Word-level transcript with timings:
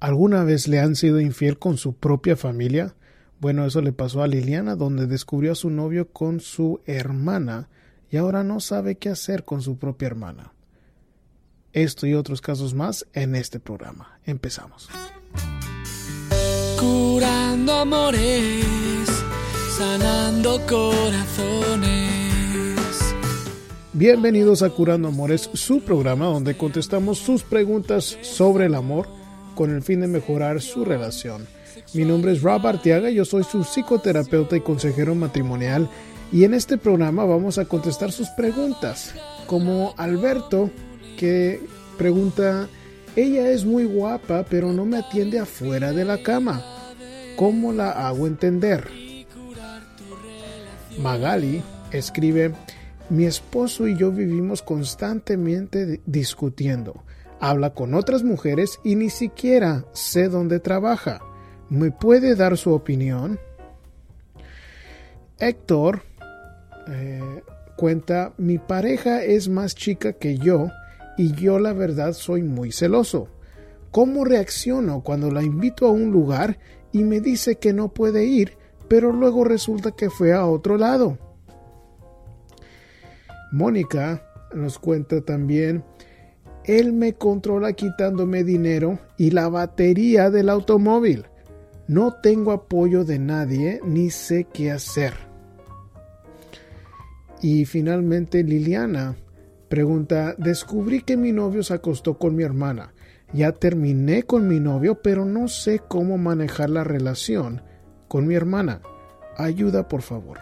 ¿Alguna 0.00 0.44
vez 0.44 0.68
le 0.68 0.78
han 0.78 0.94
sido 0.94 1.20
infiel 1.20 1.58
con 1.58 1.76
su 1.76 1.94
propia 1.94 2.36
familia? 2.36 2.94
Bueno, 3.40 3.66
eso 3.66 3.82
le 3.82 3.92
pasó 3.92 4.22
a 4.22 4.28
Liliana, 4.28 4.76
donde 4.76 5.08
descubrió 5.08 5.52
a 5.52 5.56
su 5.56 5.70
novio 5.70 6.08
con 6.12 6.38
su 6.38 6.80
hermana 6.86 7.68
y 8.08 8.16
ahora 8.16 8.44
no 8.44 8.60
sabe 8.60 8.94
qué 8.94 9.08
hacer 9.08 9.44
con 9.44 9.60
su 9.60 9.76
propia 9.76 10.06
hermana. 10.06 10.52
Esto 11.72 12.06
y 12.06 12.14
otros 12.14 12.40
casos 12.40 12.74
más 12.74 13.06
en 13.12 13.34
este 13.34 13.58
programa. 13.58 14.20
Empezamos. 14.24 14.88
Curando 16.78 17.72
amores, 17.72 19.04
sanando 19.76 20.60
corazones. 20.68 21.98
Bienvenidos 23.92 24.62
a 24.62 24.70
Curando 24.70 25.08
Amores, 25.08 25.50
su 25.54 25.80
programa 25.80 26.26
donde 26.26 26.56
contestamos 26.56 27.18
sus 27.18 27.42
preguntas 27.42 28.16
sobre 28.22 28.66
el 28.66 28.76
amor 28.76 29.17
con 29.58 29.74
el 29.74 29.82
fin 29.82 30.02
de 30.02 30.06
mejorar 30.06 30.60
su 30.60 30.84
relación. 30.84 31.44
Mi 31.92 32.04
nombre 32.04 32.30
es 32.30 32.42
Rob 32.42 32.64
Arteaga, 32.64 33.10
yo 33.10 33.24
soy 33.24 33.42
su 33.42 33.64
psicoterapeuta 33.64 34.56
y 34.56 34.60
consejero 34.60 35.16
matrimonial 35.16 35.90
y 36.30 36.44
en 36.44 36.54
este 36.54 36.78
programa 36.78 37.24
vamos 37.24 37.58
a 37.58 37.64
contestar 37.64 38.12
sus 38.12 38.28
preguntas, 38.28 39.16
como 39.48 39.94
Alberto 39.96 40.70
que 41.18 41.60
pregunta, 41.96 42.68
ella 43.16 43.50
es 43.50 43.64
muy 43.64 43.82
guapa 43.82 44.44
pero 44.48 44.72
no 44.72 44.84
me 44.84 44.98
atiende 44.98 45.40
afuera 45.40 45.92
de 45.92 46.04
la 46.04 46.22
cama, 46.22 46.62
¿cómo 47.34 47.72
la 47.72 47.90
hago 47.90 48.28
entender? 48.28 48.86
Magali 51.00 51.64
escribe, 51.90 52.54
mi 53.10 53.24
esposo 53.24 53.88
y 53.88 53.96
yo 53.96 54.12
vivimos 54.12 54.62
constantemente 54.62 56.00
discutiendo 56.06 57.02
habla 57.40 57.74
con 57.74 57.94
otras 57.94 58.24
mujeres 58.24 58.80
y 58.84 58.96
ni 58.96 59.10
siquiera 59.10 59.84
sé 59.92 60.28
dónde 60.28 60.60
trabaja. 60.60 61.20
¿Me 61.68 61.90
puede 61.90 62.34
dar 62.34 62.56
su 62.56 62.72
opinión? 62.72 63.38
Héctor 65.38 66.02
eh, 66.88 67.42
cuenta, 67.76 68.32
mi 68.38 68.58
pareja 68.58 69.22
es 69.22 69.48
más 69.48 69.74
chica 69.74 70.14
que 70.14 70.38
yo 70.38 70.68
y 71.16 71.32
yo 71.32 71.58
la 71.58 71.72
verdad 71.72 72.12
soy 72.12 72.42
muy 72.42 72.72
celoso. 72.72 73.28
¿Cómo 73.90 74.24
reacciono 74.24 75.02
cuando 75.02 75.30
la 75.30 75.42
invito 75.42 75.86
a 75.86 75.90
un 75.90 76.10
lugar 76.10 76.58
y 76.92 77.04
me 77.04 77.20
dice 77.20 77.56
que 77.56 77.72
no 77.72 77.88
puede 77.92 78.24
ir, 78.24 78.56
pero 78.88 79.12
luego 79.12 79.44
resulta 79.44 79.92
que 79.92 80.10
fue 80.10 80.32
a 80.32 80.46
otro 80.46 80.76
lado? 80.76 81.18
Mónica 83.52 84.22
nos 84.54 84.78
cuenta 84.78 85.20
también, 85.20 85.84
él 86.68 86.92
me 86.92 87.14
controla 87.14 87.72
quitándome 87.72 88.44
dinero 88.44 88.98
y 89.16 89.30
la 89.30 89.48
batería 89.48 90.30
del 90.30 90.50
automóvil. 90.50 91.24
No 91.88 92.12
tengo 92.22 92.52
apoyo 92.52 93.04
de 93.04 93.18
nadie 93.18 93.80
ni 93.82 94.10
sé 94.10 94.44
qué 94.52 94.70
hacer. 94.70 95.14
Y 97.40 97.64
finalmente 97.64 98.44
Liliana 98.44 99.16
pregunta, 99.68 100.34
descubrí 100.36 101.02
que 101.02 101.16
mi 101.16 101.32
novio 101.32 101.62
se 101.62 101.74
acostó 101.74 102.18
con 102.18 102.36
mi 102.36 102.42
hermana. 102.42 102.92
Ya 103.32 103.52
terminé 103.52 104.22
con 104.24 104.46
mi 104.46 104.60
novio, 104.60 105.02
pero 105.02 105.24
no 105.24 105.48
sé 105.48 105.80
cómo 105.86 106.18
manejar 106.18 106.70
la 106.70 106.84
relación 106.84 107.62
con 108.08 108.26
mi 108.26 108.34
hermana. 108.34 108.82
Ayuda, 109.36 109.88
por 109.88 110.02
favor. 110.02 110.38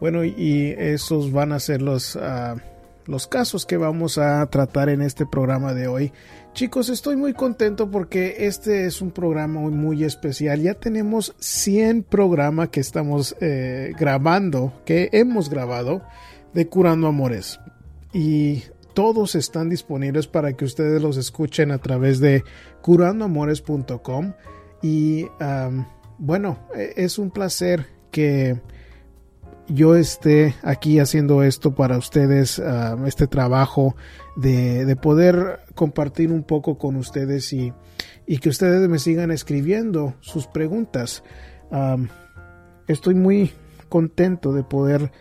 Bueno, 0.00 0.24
y 0.24 0.74
esos 0.78 1.32
van 1.32 1.52
a 1.52 1.58
ser 1.58 1.82
los... 1.82 2.16
Ah, 2.16 2.56
los 3.06 3.26
casos 3.26 3.66
que 3.66 3.76
vamos 3.76 4.18
a 4.18 4.44
tratar 4.46 4.88
en 4.88 5.02
este 5.02 5.26
programa 5.26 5.74
de 5.74 5.88
hoy. 5.88 6.12
Chicos, 6.52 6.88
estoy 6.88 7.16
muy 7.16 7.34
contento 7.34 7.90
porque 7.90 8.46
este 8.46 8.86
es 8.86 9.02
un 9.02 9.10
programa 9.10 9.60
muy, 9.60 10.04
especial. 10.04 10.60
Ya 10.60 10.74
tenemos 10.74 11.34
100 11.38 12.04
programas 12.04 12.68
que 12.68 12.80
estamos 12.80 13.36
eh, 13.40 13.92
grabando, 13.98 14.72
que 14.84 15.10
hemos 15.12 15.50
grabado 15.50 16.02
de 16.52 16.68
Curando 16.68 17.08
Amores. 17.08 17.60
Y 18.12 18.62
todos 18.94 19.34
están 19.34 19.68
disponibles 19.68 20.28
para 20.28 20.52
que 20.52 20.64
ustedes 20.64 21.02
los 21.02 21.16
escuchen 21.16 21.72
a 21.72 21.78
través 21.78 22.20
de 22.20 22.44
curandoamores.com. 22.82 24.32
Y 24.82 25.26
bueno, 26.18 26.58
e, 26.74 26.94
es 26.96 27.18
un 27.18 27.30
placer 27.30 27.86
que 28.12 28.60
yo 29.68 29.96
esté 29.96 30.54
aquí 30.62 30.98
haciendo 30.98 31.42
esto 31.42 31.74
para 31.74 31.96
ustedes, 31.96 32.58
ah, 32.58 32.96
este 33.06 33.26
trabajo 33.26 33.96
de, 34.36 34.96
poder 35.00 35.60
compartir 35.74 36.32
un 36.32 36.42
poco 36.42 36.78
con 36.78 36.96
ustedes 36.96 37.52
y, 37.52 37.72
que 38.40 38.48
ustedes 38.48 38.88
me 38.88 38.98
sigan 38.98 39.30
escribiendo 39.30 40.14
sus 40.20 40.46
preguntas. 40.46 41.22
estoy 42.86 43.14
muy 43.14 43.52
contento 43.88 44.52
de 44.52 44.64
poder 44.64 45.12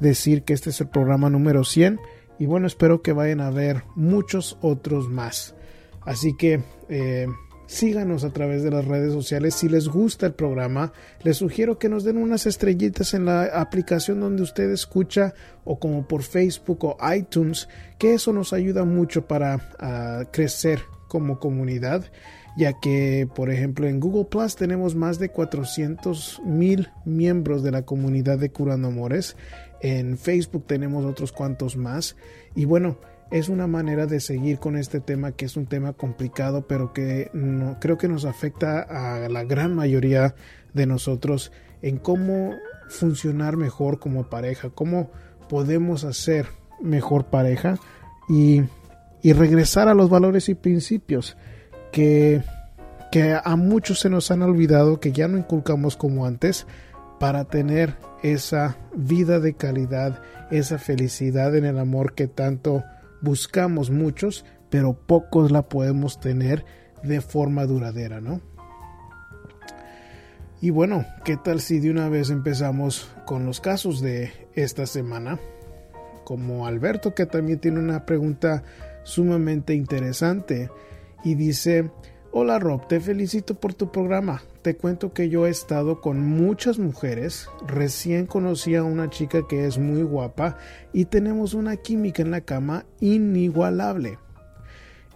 decir 0.00 0.44
que 0.44 0.54
este 0.54 0.70
es 0.70 0.80
el 0.80 0.88
programa 0.88 1.28
número 1.30 1.64
100 1.64 2.00
y 2.38 2.46
bueno, 2.46 2.66
espero 2.66 3.02
que 3.02 3.12
vayan 3.12 3.40
a 3.40 3.50
ver 3.50 3.84
muchos 3.96 4.56
otros 4.62 5.08
más. 5.08 5.54
Así 6.02 6.34
que... 6.36 6.62
Eh, 6.88 7.26
síganos 7.70 8.24
a 8.24 8.32
través 8.32 8.64
de 8.64 8.70
las 8.72 8.84
redes 8.84 9.12
sociales. 9.12 9.54
Si 9.54 9.68
les 9.68 9.86
gusta 9.86 10.26
el 10.26 10.32
programa, 10.32 10.92
les 11.22 11.36
sugiero 11.36 11.78
que 11.78 11.88
nos 11.88 12.02
den 12.02 12.16
unas 12.16 12.46
estrellitas 12.46 13.14
en 13.14 13.26
la 13.26 13.44
aplicación 13.44 14.18
donde 14.18 14.42
usted 14.42 14.70
escucha 14.70 15.34
o 15.64 15.78
como 15.78 16.08
por 16.08 16.24
Facebook 16.24 16.84
o 16.84 16.96
iTunes, 17.14 17.68
que 17.96 18.14
eso 18.14 18.32
nos 18.32 18.52
ayuda 18.52 18.84
mucho 18.84 19.26
para 19.26 19.60
crecer 20.32 20.80
como 21.08 21.38
comunidad 21.38 22.04
ya 22.56 22.72
que 22.72 23.28
por 23.32 23.48
ejemplo 23.48 23.86
en 23.86 24.00
Google 24.00 24.24
Plus 24.24 24.56
tenemos 24.56 24.96
más 24.96 25.20
de 25.20 25.28
400 25.28 26.42
mil 26.44 26.88
miembros 27.04 27.62
de 27.62 27.70
la 27.70 27.82
comunidad 27.82 28.38
de 28.38 28.50
Curando 28.50 28.88
Amores 28.88 29.36
en 29.80 30.18
Facebook 30.18 30.66
tenemos 30.66 31.04
otros 31.04 31.30
cuantos 31.30 31.76
más 31.76 32.16
y 32.56 32.64
bueno 32.64 32.98
es 33.30 33.48
una 33.48 33.66
manera 33.66 34.06
de 34.06 34.20
seguir 34.20 34.58
con 34.58 34.76
este 34.76 35.00
tema 35.00 35.32
que 35.32 35.44
es 35.44 35.56
un 35.56 35.66
tema 35.66 35.92
complicado 35.92 36.66
pero 36.66 36.92
que 36.92 37.30
creo 37.80 37.96
que 37.96 38.08
nos 38.08 38.24
afecta 38.24 38.80
a 38.80 39.28
la 39.28 39.44
gran 39.44 39.74
mayoría 39.74 40.34
de 40.74 40.86
nosotros 40.86 41.52
en 41.82 41.98
cómo 41.98 42.54
funcionar 42.88 43.56
mejor 43.56 43.98
como 43.98 44.28
pareja, 44.28 44.70
cómo 44.70 45.10
podemos 45.48 46.04
hacer 46.04 46.46
mejor 46.80 47.26
pareja 47.26 47.78
y, 48.28 48.62
y 49.22 49.32
regresar 49.32 49.88
a 49.88 49.94
los 49.94 50.10
valores 50.10 50.48
y 50.48 50.54
principios 50.54 51.36
que, 51.92 52.42
que 53.10 53.36
a 53.42 53.56
muchos 53.56 54.00
se 54.00 54.10
nos 54.10 54.30
han 54.30 54.42
olvidado, 54.42 55.00
que 55.00 55.12
ya 55.12 55.28
no 55.28 55.38
inculcamos 55.38 55.96
como 55.96 56.26
antes, 56.26 56.66
para 57.18 57.44
tener 57.44 57.96
esa 58.22 58.76
vida 58.94 59.40
de 59.40 59.54
calidad, 59.54 60.22
esa 60.50 60.78
felicidad 60.78 61.54
en 61.56 61.64
el 61.64 61.78
amor 61.78 62.14
que 62.14 62.28
tanto 62.28 62.84
buscamos 63.20 63.90
muchos, 63.90 64.44
pero 64.70 64.94
pocos 64.94 65.50
la 65.50 65.68
podemos 65.68 66.20
tener 66.20 66.64
de 67.02 67.20
forma 67.20 67.66
duradera, 67.66 68.20
¿no? 68.20 68.40
Y 70.62 70.70
bueno, 70.70 71.06
¿qué 71.24 71.38
tal 71.38 71.60
si 71.60 71.78
de 71.80 71.90
una 71.90 72.08
vez 72.10 72.28
empezamos 72.28 73.10
con 73.24 73.46
los 73.46 73.60
casos 73.60 74.02
de 74.02 74.30
esta 74.54 74.84
semana? 74.84 75.38
Como 76.24 76.66
Alberto, 76.66 77.14
que 77.14 77.24
también 77.24 77.58
tiene 77.60 77.78
una 77.78 78.04
pregunta 78.04 78.62
sumamente 79.02 79.72
interesante 79.72 80.70
y 81.24 81.34
dice, 81.34 81.90
hola 82.32 82.58
Rob, 82.58 82.86
te 82.88 83.00
felicito 83.00 83.54
por 83.54 83.74
tu 83.74 83.90
programa 83.90 84.42
te 84.62 84.76
cuento 84.76 85.12
que 85.12 85.30
yo 85.30 85.46
he 85.46 85.50
estado 85.50 86.00
con 86.00 86.20
muchas 86.20 86.78
mujeres. 86.78 87.48
Recién 87.66 88.26
conocí 88.26 88.74
a 88.74 88.84
una 88.84 89.08
chica 89.08 89.40
que 89.48 89.66
es 89.66 89.78
muy 89.78 90.02
guapa 90.02 90.58
y 90.92 91.06
tenemos 91.06 91.54
una 91.54 91.76
química 91.76 92.22
en 92.22 92.30
la 92.30 92.42
cama 92.42 92.84
inigualable. 93.00 94.18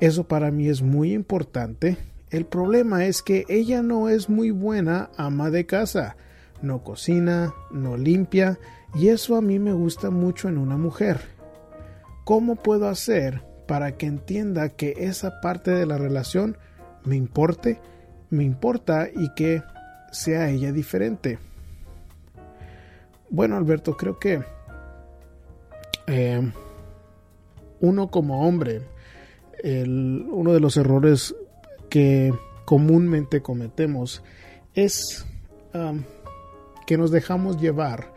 Eso 0.00 0.24
para 0.24 0.50
mí 0.50 0.68
es 0.68 0.82
muy 0.82 1.12
importante. 1.12 1.98
El 2.30 2.46
problema 2.46 3.04
es 3.04 3.22
que 3.22 3.44
ella 3.48 3.82
no 3.82 4.08
es 4.08 4.28
muy 4.28 4.50
buena 4.50 5.10
ama 5.16 5.50
de 5.50 5.66
casa. 5.66 6.16
No 6.62 6.82
cocina, 6.82 7.52
no 7.70 7.96
limpia 7.96 8.58
y 8.94 9.08
eso 9.08 9.36
a 9.36 9.42
mí 9.42 9.58
me 9.58 9.72
gusta 9.72 10.10
mucho 10.10 10.48
en 10.48 10.56
una 10.56 10.78
mujer. 10.78 11.20
¿Cómo 12.24 12.56
puedo 12.56 12.88
hacer 12.88 13.42
para 13.68 13.96
que 13.98 14.06
entienda 14.06 14.70
que 14.70 14.94
esa 14.96 15.40
parte 15.42 15.70
de 15.70 15.84
la 15.84 15.98
relación 15.98 16.56
me 17.04 17.16
importe? 17.16 17.80
me 18.34 18.44
importa 18.44 19.08
y 19.14 19.30
que 19.34 19.62
sea 20.10 20.50
ella 20.50 20.72
diferente. 20.72 21.38
Bueno, 23.30 23.56
Alberto, 23.56 23.96
creo 23.96 24.18
que 24.18 24.42
eh, 26.06 26.52
uno 27.80 28.10
como 28.10 28.46
hombre, 28.46 28.82
uno 29.64 30.52
de 30.52 30.60
los 30.60 30.76
errores 30.76 31.34
que 31.88 32.32
comúnmente 32.64 33.40
cometemos 33.40 34.22
es 34.74 35.24
um, 35.72 36.02
que 36.86 36.98
nos 36.98 37.10
dejamos 37.10 37.60
llevar 37.60 38.12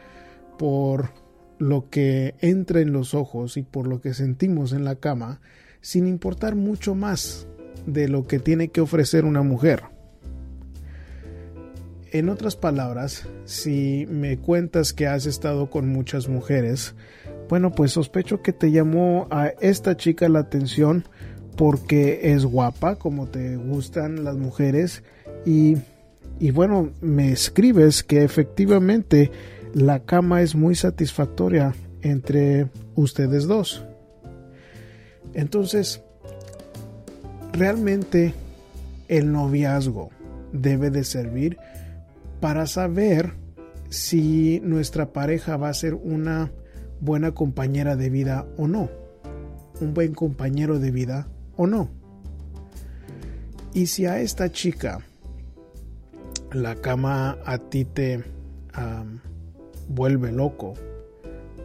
por 0.58 1.12
lo 1.58 1.90
que 1.90 2.36
entra 2.40 2.82
en 2.82 2.92
los 2.92 3.14
ojos 3.14 3.58
y 3.58 3.64
por 3.64 3.88
lo 3.88 4.02
que 4.02 4.14
sentimos 4.14 4.74
en 4.74 4.84
la 4.84 4.96
cama, 4.96 5.42
sin 5.82 6.08
importar 6.08 6.56
mucho 6.56 6.96
más 6.96 7.48
de 7.88 8.08
lo 8.08 8.28
que 8.28 8.38
tiene 8.38 8.68
que 8.68 8.82
ofrecer 8.82 9.26
una 9.26 9.42
mujer. 9.42 9.82
En 12.12 12.30
otras 12.30 12.56
palabras, 12.56 13.28
si 13.46 14.06
me 14.10 14.38
cuentas 14.38 14.94
que 14.94 15.08
has 15.08 15.26
estado 15.26 15.70
con 15.70 15.90
muchas 15.90 16.30
mujeres, 16.30 16.96
bueno, 17.50 17.72
pues 17.72 17.92
sospecho 17.92 18.42
que 18.42 18.54
te 18.54 18.72
llamó 18.72 19.28
a 19.32 19.48
esta 19.62 19.98
chica 19.98 20.30
la 20.30 20.40
atención 20.40 21.06
porque 21.56 22.34
es 22.34 22.46
guapa, 22.46 22.98
como 22.98 23.28
te 23.28 23.58
gustan 23.58 24.24
las 24.24 24.38
mujeres, 24.38 25.04
y, 25.46 25.78
y 26.40 26.52
bueno, 26.52 26.92
me 27.02 27.32
escribes 27.32 28.04
que 28.04 28.24
efectivamente 28.24 29.32
la 29.74 30.02
cama 30.02 30.42
es 30.42 30.56
muy 30.56 30.76
satisfactoria 30.76 31.74
entre 32.02 32.68
ustedes 32.96 33.48
dos. 33.48 33.84
Entonces, 35.34 36.04
realmente 37.58 38.34
el 39.08 39.32
noviazgo 39.32 40.12
debe 40.54 40.92
de 40.92 41.04
servir 41.04 41.58
para 42.40 42.68
saber 42.68 43.34
si 43.90 44.60
nuestra 44.64 45.12
pareja 45.12 45.58
va 45.58 45.70
a 45.70 45.74
ser 45.74 45.96
una 45.96 46.52
buena 47.00 47.34
compañera 47.34 47.96
de 47.96 48.10
vida 48.10 48.46
o 48.58 48.68
no, 48.68 48.90
un 49.82 49.94
buen 49.94 50.14
compañero 50.14 50.80
de 50.80 50.92
vida 50.92 51.28
o 51.56 51.68
no. 51.68 51.90
Y 53.74 53.88
si 53.88 54.06
a 54.06 54.20
esta 54.20 54.52
chica 54.52 55.00
la 56.52 56.76
cama 56.76 57.38
a 57.46 57.58
ti 57.58 57.86
te 57.86 58.24
vuelve 59.88 60.32
loco, 60.32 60.74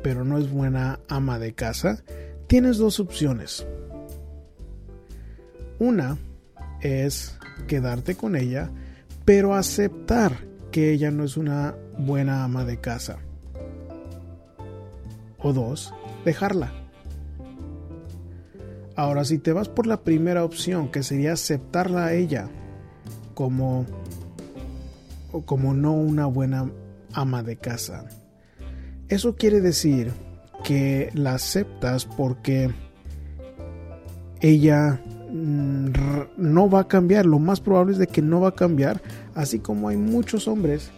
pero 0.03 0.25
no 0.25 0.39
es 0.39 0.51
buena 0.51 1.01
ama 1.09 1.39
de 1.39 1.55
casa, 1.55 2.03
tienes 2.47 2.79
dos 2.79 2.99
opciones. 2.99 3.67
Una 5.83 6.17
es 6.81 7.37
quedarte 7.67 8.15
con 8.15 8.37
ella, 8.37 8.71
pero 9.25 9.57
aceptar 9.57 10.47
que 10.71 10.93
ella 10.93 11.11
no 11.11 11.25
es 11.25 11.37
una 11.37 11.75
buena 11.99 12.45
ama 12.45 12.65
de 12.65 12.79
casa. 12.79 13.19
O 15.41 15.53
dos, 15.53 15.93
dejarla. 16.25 16.73
Ahora, 18.95 19.25
si 19.25 19.39
te 19.39 19.53
vas 19.53 19.69
por 19.69 19.89
la 19.89 20.05
primera 20.05 20.45
opción, 20.45 20.89
que 20.89 21.03
sería 21.03 21.33
aceptarla 21.33 22.07
a 22.07 22.13
ella 22.13 22.49
como, 23.35 23.85
como 25.47 25.75
no 25.75 25.95
una 25.95 26.27
buena 26.27 26.71
ama 27.13 27.43
de 27.43 27.57
casa, 27.57 28.05
eso 29.09 29.35
quiere 29.35 29.61
decir 29.61 30.13
que 30.63 31.11
la 31.15 31.35
aceptas 31.35 32.05
porque 32.05 32.71
ella 34.41 35.01
mm, 35.33 35.72
no 36.43 36.69
va 36.69 36.81
a 36.81 36.89
cambiar, 36.89 37.25
lo 37.25 37.39
más 37.39 37.61
probable 37.61 37.93
es 37.93 37.99
de 37.99 38.07
que 38.07 38.21
no 38.21 38.41
va 38.41 38.49
a 38.49 38.55
cambiar, 38.55 39.01
así 39.35 39.61
como 39.61 39.89
hay 39.89 39.97
muchos 39.97 40.49
hombres 40.49 40.91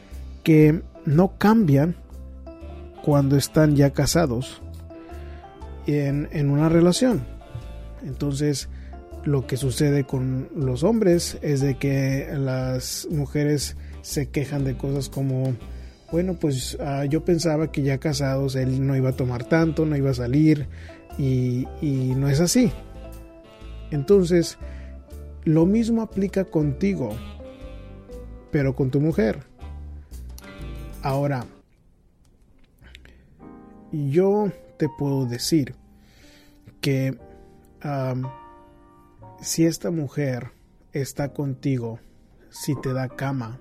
que 0.43 0.83
no 1.05 1.37
cambian 1.39 1.95
cuando 3.05 3.37
están 3.37 3.77
ya 3.77 3.91
casados 3.91 4.63
en, 5.87 6.29
en 6.33 6.51
una 6.51 6.69
relación. 6.69 7.25
Entonces, 8.05 8.69
lo 9.25 9.47
que 9.47 9.57
sucede 9.57 10.05
con 10.05 10.49
los 10.57 10.83
hombres 10.83 11.39
es 11.43 11.61
de 11.61 11.77
que 11.77 12.29
las 12.35 13.07
mujeres 13.11 13.77
se 14.03 14.29
quejan 14.29 14.65
de 14.65 14.77
cosas 14.77 15.09
como, 15.09 15.55
bueno, 16.13 16.35
pues 16.35 16.77
ah, 16.81 17.05
yo 17.05 17.25
pensaba 17.25 17.71
que 17.71 17.83
ya 17.83 17.99
casados 17.99 18.55
él 18.57 18.87
no 18.87 18.97
iba 18.97 19.11
a 19.11 19.17
tomar 19.17 19.45
tanto, 19.45 19.87
no 19.87 19.97
iba 19.97 20.11
a 20.11 20.15
salir 20.15 20.69
y, 21.19 21.67
y 21.81 22.15
no 22.17 22.29
es 22.29 22.41
así. 22.41 22.73
Entonces, 23.91 24.59
lo 25.45 25.67
mismo 25.67 26.03
aplica 26.03 26.45
contigo, 26.45 27.17
pero 28.51 28.75
con 28.75 28.91
tu 28.91 29.01
mujer. 29.01 29.45
Ahora, 31.03 31.47
yo 33.93 34.51
te 34.79 34.89
puedo 34.89 35.27
decir 35.27 35.75
que 36.81 37.19
si 39.41 39.67
esta 39.67 39.91
mujer 39.91 40.53
está 40.93 41.33
contigo, 41.33 41.99
si 42.49 42.75
te 42.81 42.93
da 42.95 43.09
cama, 43.09 43.61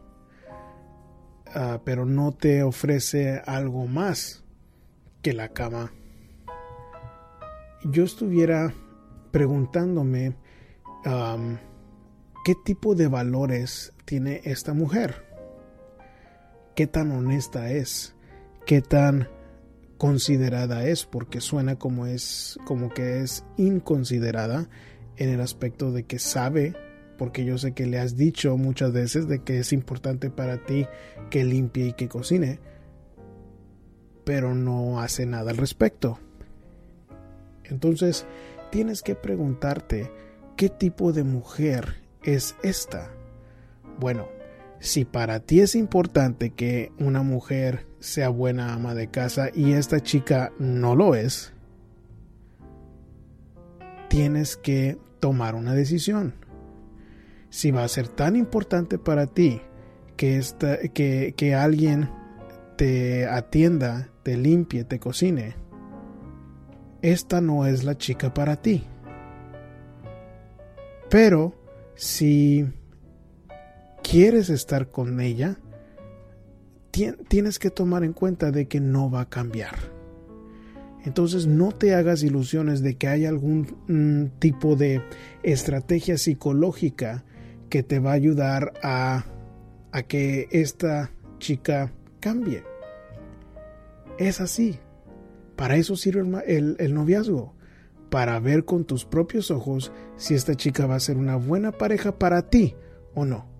ah, 1.54 1.82
pero 1.84 2.06
no 2.06 2.32
te 2.32 2.64
ofrece 2.64 3.42
algo 3.46 3.88
más 3.88 4.44
que 5.22 5.34
la 5.34 5.50
cama, 5.50 5.92
yo 7.84 8.04
estuviera 8.04 8.74
preguntándome 9.32 10.38
qué 12.44 12.56
tipo 12.56 12.96
de 12.96 13.08
valores 13.08 13.94
tiene 14.06 14.42
esta 14.44 14.74
mujer, 14.74 15.26
qué 16.76 16.88
tan 16.88 17.12
honesta 17.12 17.72
es, 17.72 18.16
qué 18.66 18.82
tan 18.82 19.30
considerada 19.98 20.86
es 20.86 21.06
porque 21.06 21.40
suena 21.40 21.78
como 21.78 22.06
es 22.06 22.60
como 22.66 22.90
que 22.90 23.22
es 23.22 23.46
inconsiderada 23.58 24.68
en 25.16 25.30
el 25.30 25.40
aspecto 25.40 25.92
de 25.92 26.04
que 26.04 26.20
sabe 26.20 26.76
porque 27.18 27.46
yo 27.46 27.58
sé 27.58 27.74
que 27.74 27.86
le 27.86 28.00
has 28.00 28.18
dicho 28.18 28.58
muchas 28.58 28.92
veces 28.92 29.28
de 29.28 29.44
que 29.44 29.60
es 29.60 29.72
importante 29.72 30.30
para 30.30 30.66
ti 30.66 30.88
que 31.30 31.46
limpie 31.46 31.88
y 31.88 31.94
que 31.94 32.10
cocine 32.10 32.60
pero 34.26 34.56
no 34.56 35.02
hace 35.02 35.26
nada 35.26 35.52
al 35.52 35.58
respecto. 35.58 36.18
Entonces 37.66 38.26
tienes 38.72 39.02
que 39.04 39.16
preguntarte 39.16 40.12
qué 40.56 40.70
tipo 40.70 41.14
de 41.14 41.24
mujer 41.24 42.03
es 42.24 42.56
esta 42.64 43.12
bueno 44.00 44.28
si 44.84 45.06
para 45.06 45.40
ti 45.40 45.62
es 45.62 45.76
importante 45.76 46.50
que 46.50 46.92
una 47.00 47.24
mujer 47.24 47.88
sea 48.02 48.28
buena 48.28 48.74
ama 48.74 48.94
de 48.94 49.08
casa 49.08 49.48
y 49.54 49.72
esta 49.72 50.02
chica 50.02 50.52
no 50.60 50.94
lo 50.94 51.16
es, 51.16 51.54
tienes 54.10 54.58
que 54.58 54.98
tomar 55.22 55.56
una 55.56 55.74
decisión. 55.74 56.34
Si 57.50 57.72
va 57.72 57.86
a 57.86 57.88
ser 57.88 58.10
tan 58.10 58.36
importante 58.36 58.98
para 58.98 59.28
ti 59.28 59.62
que, 60.18 60.36
esta, 60.36 60.78
que, 60.90 61.34
que 61.38 61.56
alguien 61.56 62.10
te 62.76 63.26
atienda, 63.26 64.10
te 64.24 64.36
limpie, 64.36 64.84
te 64.84 65.00
cocine, 65.00 65.56
esta 67.02 67.40
no 67.40 67.66
es 67.66 67.86
la 67.86 67.98
chica 67.98 68.34
para 68.34 68.58
ti. 68.58 68.84
Pero 71.10 71.63
si 71.96 72.66
quieres 74.04 74.50
estar 74.50 74.90
con 74.90 75.20
ella, 75.20 75.58
tienes 77.28 77.60
que 77.60 77.72
tomar 77.72 78.04
en 78.04 78.14
cuenta 78.14 78.52
de 78.52 78.68
que 78.68 78.80
no 78.80 79.10
va 79.10 79.22
a 79.22 79.30
cambiar. 79.30 79.76
Entonces 81.06 81.48
no 81.48 81.72
te 81.72 81.96
hagas 81.96 82.24
ilusiones 82.24 82.82
de 82.82 82.96
que 82.96 83.08
hay 83.08 83.26
algún 83.26 83.76
mm, 83.88 84.40
tipo 84.40 84.76
de 84.76 85.02
estrategia 85.42 86.18
psicológica 86.18 87.26
que 87.70 87.84
te 87.84 88.00
va 88.00 88.12
a 88.12 88.16
ayudar 88.16 88.74
a, 88.84 89.26
que 90.08 90.48
esta 90.52 91.12
chica 91.40 91.92
cambie. 92.20 92.64
Es 94.18 94.40
así. 94.40 94.80
Para 95.56 95.76
eso 95.76 95.96
sirve 95.96 96.44
el, 96.48 96.76
el 96.80 96.94
noviazgo. 96.94 97.54
Para 98.14 98.40
ver 98.40 98.64
con 98.64 98.86
tus 98.86 99.06
propios 99.06 99.50
ojos 99.50 99.92
si 100.18 100.36
esta 100.36 100.54
chica 100.54 100.86
va 100.86 100.94
a 100.94 101.00
ser 101.00 101.18
una 101.18 101.36
buena 101.36 101.72
pareja 101.72 102.20
para 102.20 102.48
ti 102.48 102.76
o 103.16 103.26
no 103.26 103.54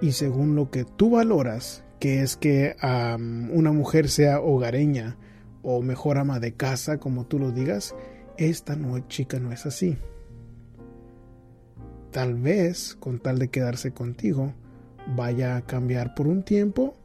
y 0.00 0.12
según 0.12 0.54
lo 0.54 0.70
que 0.70 0.84
tú 0.84 1.10
valoras, 1.10 1.84
que 1.98 2.22
es 2.22 2.36
que 2.36 2.76
una 2.82 3.72
mujer 3.72 4.08
sea 4.08 4.40
hogareña 4.40 5.16
o 5.62 5.82
mejor 5.82 6.18
ama 6.18 6.38
de 6.38 6.52
casa, 6.54 6.98
como 6.98 7.26
tú 7.26 7.38
lo 7.38 7.50
digas, 7.50 7.94
esta 8.36 8.76
no, 8.76 8.98
chica 9.08 9.40
no 9.40 9.52
es 9.52 9.66
así. 9.66 9.98
Tal 12.10 12.34
vez, 12.34 12.96
con 12.98 13.18
tal 13.18 13.38
de 13.38 13.48
quedarse 13.48 13.92
contigo, 13.92 14.54
vaya 15.14 15.56
a 15.56 15.62
cambiar 15.62 16.14
por 16.14 16.26
un 16.26 16.42
tiempo, 16.42 16.96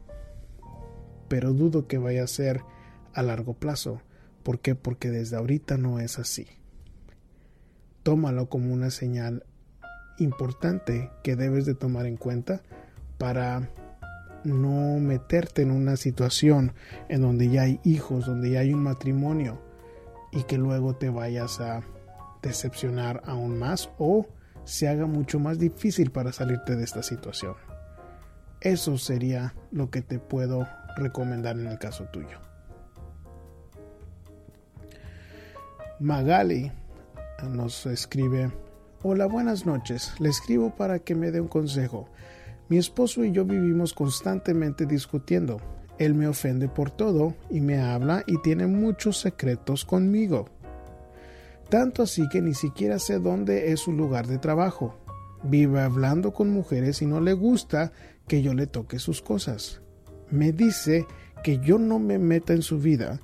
pero 1.28 1.52
dudo 1.52 1.86
que 1.86 1.98
vaya 1.98 2.24
a 2.24 2.28
ser 2.28 2.62
a 3.14 3.22
largo 3.22 3.54
plazo. 3.54 4.00
¿Por 4.42 4.60
qué? 4.60 4.74
Porque 4.74 5.10
desde 5.10 5.36
ahorita 5.36 5.76
no 5.76 5.98
es 5.98 6.18
así. 6.18 6.46
Tómalo 8.02 8.48
como 8.48 8.72
una 8.72 8.90
señal 8.90 9.44
importante 10.18 11.10
que 11.22 11.36
debes 11.36 11.66
de 11.66 11.74
tomar 11.74 12.06
en 12.06 12.16
cuenta 12.16 12.62
para 13.18 13.68
no 14.44 14.98
meterte 14.98 15.62
en 15.62 15.70
una 15.70 15.96
situación 15.96 16.72
en 17.08 17.22
donde 17.22 17.48
ya 17.48 17.62
hay 17.62 17.80
hijos, 17.84 18.26
donde 18.26 18.50
ya 18.50 18.60
hay 18.60 18.72
un 18.72 18.82
matrimonio 18.82 19.60
y 20.32 20.42
que 20.44 20.58
luego 20.58 20.96
te 20.96 21.10
vayas 21.10 21.60
a 21.60 21.82
decepcionar 22.42 23.22
aún 23.24 23.58
más 23.58 23.90
o 23.98 24.26
se 24.64 24.88
haga 24.88 25.06
mucho 25.06 25.38
más 25.38 25.58
difícil 25.58 26.10
para 26.10 26.32
salirte 26.32 26.76
de 26.76 26.84
esta 26.84 27.02
situación. 27.02 27.54
Eso 28.60 28.96
sería 28.98 29.54
lo 29.70 29.90
que 29.90 30.02
te 30.02 30.18
puedo 30.18 30.66
recomendar 30.96 31.58
en 31.58 31.66
el 31.66 31.78
caso 31.78 32.04
tuyo. 32.12 32.38
Magali 36.00 36.72
nos 37.48 37.86
escribe 37.86 38.50
Hola, 39.02 39.26
buenas 39.26 39.66
noches. 39.66 40.14
Le 40.20 40.28
escribo 40.28 40.76
para 40.76 41.00
que 41.00 41.16
me 41.16 41.32
dé 41.32 41.40
un 41.40 41.48
consejo. 41.48 42.08
Mi 42.68 42.78
esposo 42.78 43.24
y 43.24 43.32
yo 43.32 43.44
vivimos 43.44 43.94
constantemente 43.94 44.86
discutiendo. 44.86 45.60
Él 45.98 46.14
me 46.14 46.28
ofende 46.28 46.68
por 46.68 46.90
todo 46.90 47.34
y 47.50 47.60
me 47.60 47.80
habla 47.80 48.22
y 48.26 48.40
tiene 48.42 48.68
muchos 48.68 49.18
secretos 49.18 49.84
conmigo. 49.84 50.46
Tanto 51.68 52.04
así 52.04 52.28
que 52.28 52.40
ni 52.40 52.54
siquiera 52.54 52.98
sé 52.98 53.18
dónde 53.18 53.72
es 53.72 53.80
su 53.80 53.92
lugar 53.92 54.28
de 54.28 54.38
trabajo. 54.38 54.94
Vive 55.42 55.80
hablando 55.80 56.32
con 56.32 56.50
mujeres 56.50 57.02
y 57.02 57.06
no 57.06 57.20
le 57.20 57.32
gusta 57.32 57.92
que 58.28 58.40
yo 58.40 58.54
le 58.54 58.68
toque 58.68 59.00
sus 59.00 59.20
cosas. 59.20 59.82
Me 60.30 60.52
dice 60.52 61.06
que 61.42 61.58
yo 61.58 61.78
no 61.78 61.98
me 61.98 62.18
meta 62.18 62.52
en 62.52 62.62
su 62.62 62.78
vida 62.78 63.20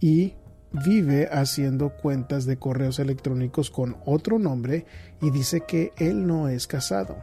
y 0.00 0.34
vive 0.72 1.28
haciendo 1.30 1.90
cuentas 1.90 2.46
de 2.46 2.58
correos 2.58 2.98
electrónicos 2.98 3.70
con 3.70 3.96
otro 4.04 4.38
nombre 4.38 4.86
y 5.20 5.30
dice 5.30 5.62
que 5.62 5.92
él 5.96 6.26
no 6.26 6.48
es 6.48 6.66
casado. 6.66 7.16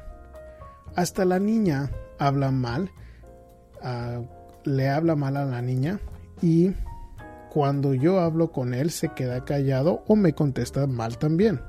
Hasta 0.95 1.25
la 1.25 1.39
niña 1.39 1.91
habla 2.19 2.51
mal, 2.51 2.91
uh, 3.83 4.25
le 4.63 4.89
habla 4.89 5.15
mal 5.15 5.37
a 5.37 5.45
la 5.45 5.61
niña 5.61 5.99
y 6.41 6.71
cuando 7.49 7.93
yo 7.93 8.19
hablo 8.19 8.51
con 8.51 8.73
él 8.73 8.91
se 8.91 9.09
queda 9.09 9.45
callado 9.45 10.03
o 10.07 10.15
me 10.15 10.33
contesta 10.33 10.85
mal 10.87 11.17
también. 11.17 11.61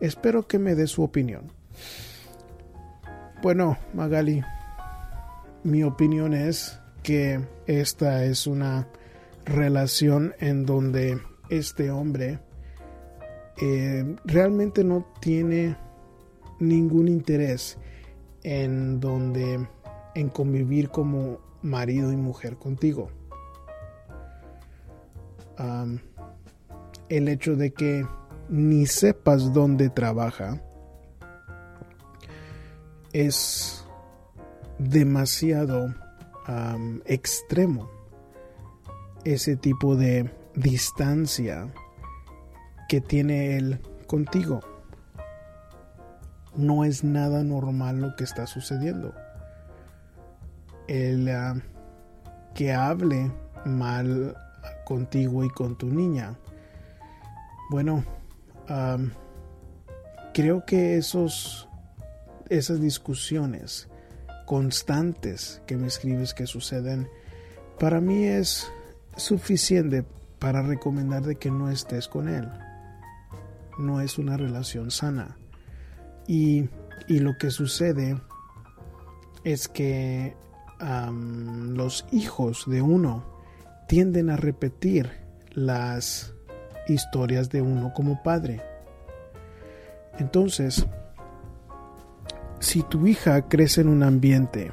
Espero 0.00 0.46
que 0.46 0.58
me 0.58 0.74
dé 0.74 0.86
su 0.86 1.02
opinión. 1.02 1.52
Bueno, 3.42 3.78
Magali, 3.94 4.42
mi 5.62 5.84
opinión 5.84 6.34
es 6.34 6.78
que 7.02 7.40
esta 7.66 8.24
es 8.24 8.46
una 8.46 8.88
relación 9.50 10.34
en 10.38 10.64
donde 10.64 11.20
este 11.48 11.90
hombre 11.90 12.38
eh, 13.60 14.16
realmente 14.24 14.84
no 14.84 15.04
tiene 15.20 15.76
ningún 16.60 17.08
interés 17.08 17.76
en 18.42 19.00
donde 19.00 19.66
en 20.14 20.28
convivir 20.28 20.90
como 20.90 21.40
marido 21.62 22.12
y 22.12 22.16
mujer 22.16 22.56
contigo. 22.56 23.10
el 27.10 27.28
hecho 27.28 27.54
de 27.54 27.72
que 27.72 28.06
ni 28.48 28.86
sepas 28.86 29.52
dónde 29.52 29.90
trabaja 29.90 30.62
es 33.12 33.84
demasiado 34.78 35.94
extremo 37.04 37.99
ese 39.24 39.56
tipo 39.56 39.96
de 39.96 40.30
distancia 40.54 41.72
que 42.88 43.00
tiene 43.00 43.56
él 43.56 43.80
contigo. 44.06 44.60
No 46.56 46.84
es 46.84 47.04
nada 47.04 47.44
normal 47.44 48.00
lo 48.00 48.16
que 48.16 48.24
está 48.24 48.46
sucediendo. 48.46 49.14
El 50.88 51.28
ah, 51.28 51.54
que 52.54 52.72
hable 52.72 53.30
mal 53.64 54.36
contigo 54.84 55.44
y 55.44 55.50
con 55.50 55.76
tu 55.76 55.86
niña. 55.86 56.36
Bueno, 57.70 58.04
creo 60.34 60.64
que 60.66 60.96
esos, 60.96 61.68
esas 62.48 62.80
discusiones 62.80 63.88
constantes 64.46 65.62
que 65.66 65.76
me 65.76 65.86
escribes 65.86 66.34
que 66.34 66.46
suceden, 66.46 67.08
para 67.78 68.00
mí 68.00 68.24
es 68.24 68.70
suficiente 69.16 70.04
para 70.38 70.62
recomendar 70.62 71.22
de 71.22 71.36
que 71.36 71.50
no 71.50 71.70
estés 71.70 72.08
con 72.08 72.28
él. 72.28 72.48
No 73.78 74.00
es 74.00 74.18
una 74.18 74.36
relación 74.36 74.90
sana. 74.90 75.36
Y, 76.26 76.68
lo 77.08 77.36
que 77.38 77.50
sucede 77.50 78.20
es 79.44 79.68
que 79.68 80.36
los 80.80 82.06
hijos 82.12 82.64
de 82.66 82.82
uno 82.82 83.24
tienden 83.88 84.30
a 84.30 84.36
repetir 84.36 85.10
las 85.50 86.32
historias 86.88 87.50
de 87.50 87.62
uno 87.62 87.92
como 87.92 88.22
padre. 88.22 88.62
Entonces, 90.18 90.86
si 92.60 92.82
tu 92.82 93.06
hija 93.06 93.48
crece 93.48 93.80
en 93.80 93.88
un 93.88 94.02
ambiente 94.02 94.72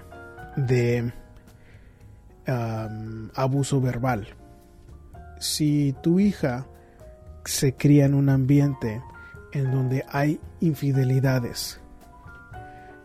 de 0.56 1.12
abuso 2.48 3.82
verbal, 3.82 4.28
si 5.40 5.96
tu 6.02 6.20
hija 6.20 6.66
se 7.44 7.74
cría 7.76 8.06
en 8.06 8.14
un 8.14 8.30
ambiente 8.30 9.02
en 9.52 9.72
donde 9.72 10.06
hay 10.10 10.40
infidelidades, 10.60 11.80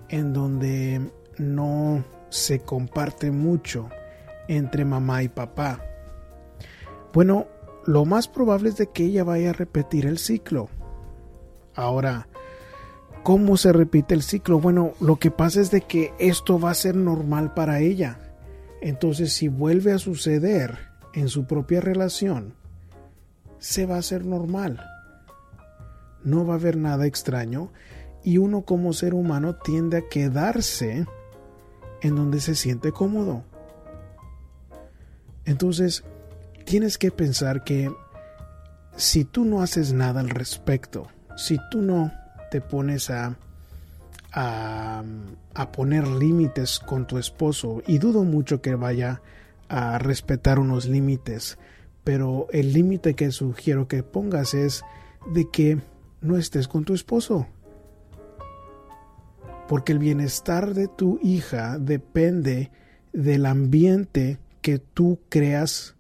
en 0.09 0.33
donde 0.33 1.11
no 1.39 2.05
se 2.29 2.61
comparte 2.61 3.31
mucho 3.31 3.89
entre 4.49 4.85
mamá 4.85 5.23
y 5.23 5.29
papá, 5.29 5.81
bueno, 7.13 7.47
lo 7.85 8.05
más 8.05 8.29
probable 8.29 8.71
es 8.71 8.77
de 8.77 8.87
que 8.89 9.05
ella 9.05 9.25
vaya 9.25 9.51
a 9.51 9.55
repetir 9.55 10.07
el 10.07 10.19
ciclo. 10.19 10.69
Ahora, 11.75 12.29
¿cómo 13.23 13.57
se 13.57 13.73
repite 13.73 14.15
el 14.15 14.23
ciclo? 14.23 14.61
Bueno, 14.61 14.93
lo 15.01 15.17
que 15.17 15.31
pasa 15.31 15.61
es 15.61 15.71
de 15.71 15.83
que 15.83 16.15
esto 16.19 16.59
va 16.59 16.71
a 16.71 16.75
ser 16.75 16.97
normal 16.97 17.55
para 17.55 17.81
ella. 17.81 18.19
Entonces, 18.83 19.33
si 19.33 19.49
vuelve 19.49 19.93
a 19.93 19.99
suceder, 19.99 20.93
en 21.13 21.29
su 21.29 21.45
propia 21.45 21.81
relación, 21.81 22.55
se 23.59 23.87
va 23.87 23.97
a 23.97 24.01
hacer 24.01 24.25
normal. 24.25 24.85
No 26.25 26.47
va 26.47 26.55
a 26.55 26.57
haber 26.57 26.77
nada 26.77 27.07
extraño 27.07 27.73
y 28.25 28.39
uno 28.39 28.63
como 28.63 28.93
ser 28.93 29.15
humano 29.15 29.57
tiende 29.57 29.99
a 29.99 30.09
quedarse 30.09 31.07
en 32.01 32.17
donde 32.17 32.41
se 32.41 32.55
siente 32.55 32.93
cómodo. 32.93 33.45
Entonces, 35.45 36.05
tienes 36.65 36.99
que 36.99 37.11
pensar 37.11 37.65
que 37.65 37.91
si 38.97 39.25
tú 39.25 39.45
no 39.45 39.63
haces 39.63 39.93
nada 39.93 40.21
al 40.21 40.31
respecto, 40.31 41.09
si 41.37 41.59
tú 41.71 41.83
no 41.83 42.13
te 42.51 42.61
pones 42.61 43.11
a, 43.11 43.37
a, 44.33 45.03
poner 45.73 46.07
límites 46.07 46.79
con 46.79 47.07
tu 47.07 47.19
esposo, 47.19 47.83
y 47.87 47.99
dudo 47.99 48.25
mucho 48.25 48.61
que 48.61 48.75
vaya 48.75 49.23
a 49.69 49.99
respetar 49.99 50.59
unos 50.59 50.87
límites, 50.87 51.59
pero 52.05 52.47
el 52.51 52.73
límite 52.73 53.15
que 53.15 53.31
sugiero 53.31 53.89
que 53.89 54.03
pongas 54.03 54.55
es 54.55 54.83
de 55.33 55.49
que 55.51 55.79
no 56.21 56.37
estés 56.37 56.69
con 56.69 56.85
tu 56.85 56.95
esposo. 56.95 57.47
Porque 59.69 59.93
el 59.93 59.99
bienestar 59.99 60.75
de 60.75 60.89
tu 60.89 61.19
hija 61.23 61.79
depende 61.79 62.71
del 63.13 63.47
ambiente 63.47 64.39
que 64.61 64.79
tú 64.79 65.21
creas 65.29 65.95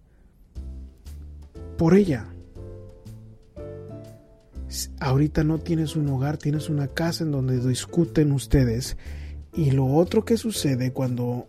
por 1.79 1.95
ella. 1.95 2.32
Ahorita 5.01 5.45
no 5.45 5.59
tienes 5.59 5.97
un 5.97 6.09
hogar, 6.09 6.39
tienes 6.39 6.69
una 6.69 6.89
casa 6.89 7.25
en 7.25 7.33
donde 7.33 7.59
discuten 7.67 8.33
ustedes. 8.33 8.97
Y 9.55 9.71
lo 9.71 9.87
otro 9.87 10.25
que 10.25 10.37
sucede 10.37 10.93
cuando 10.93 11.49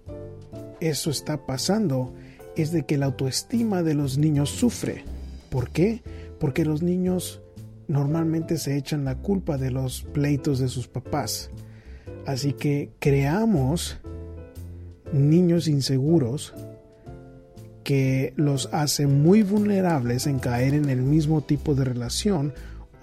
eso 0.82 1.10
está 1.10 1.46
pasando 1.46 2.13
es 2.56 2.72
de 2.72 2.86
que 2.86 2.98
la 2.98 3.08
autoestima 3.08 3.82
de 3.84 3.94
los 3.94 4.18
niños 4.18 4.50
sufre. 4.50 5.06
¿Por 5.50 5.70
qué? 5.70 6.01
Porque 6.39 6.65
los 6.65 6.82
niños 6.82 7.42
normalmente 7.88 8.58
se 8.58 8.77
echan 8.77 9.06
la 9.06 9.15
culpa 9.15 9.58
de 9.58 9.72
los 9.72 10.03
pleitos 10.03 10.60
de 10.60 10.68
sus 10.68 10.88
papás. 10.88 11.50
Así 12.25 12.53
que 12.53 12.92
creamos 13.00 14.00
niños 15.13 15.68
inseguros 15.68 16.53
que 17.84 18.34
los 18.36 18.70
hace 18.72 19.08
muy 19.08 19.44
vulnerables 19.44 20.25
en 20.27 20.39
caer 20.39 20.74
en 20.74 20.89
el 20.89 21.01
mismo 21.01 21.42
tipo 21.42 21.75
de 21.75 21.84
relación 21.84 22.53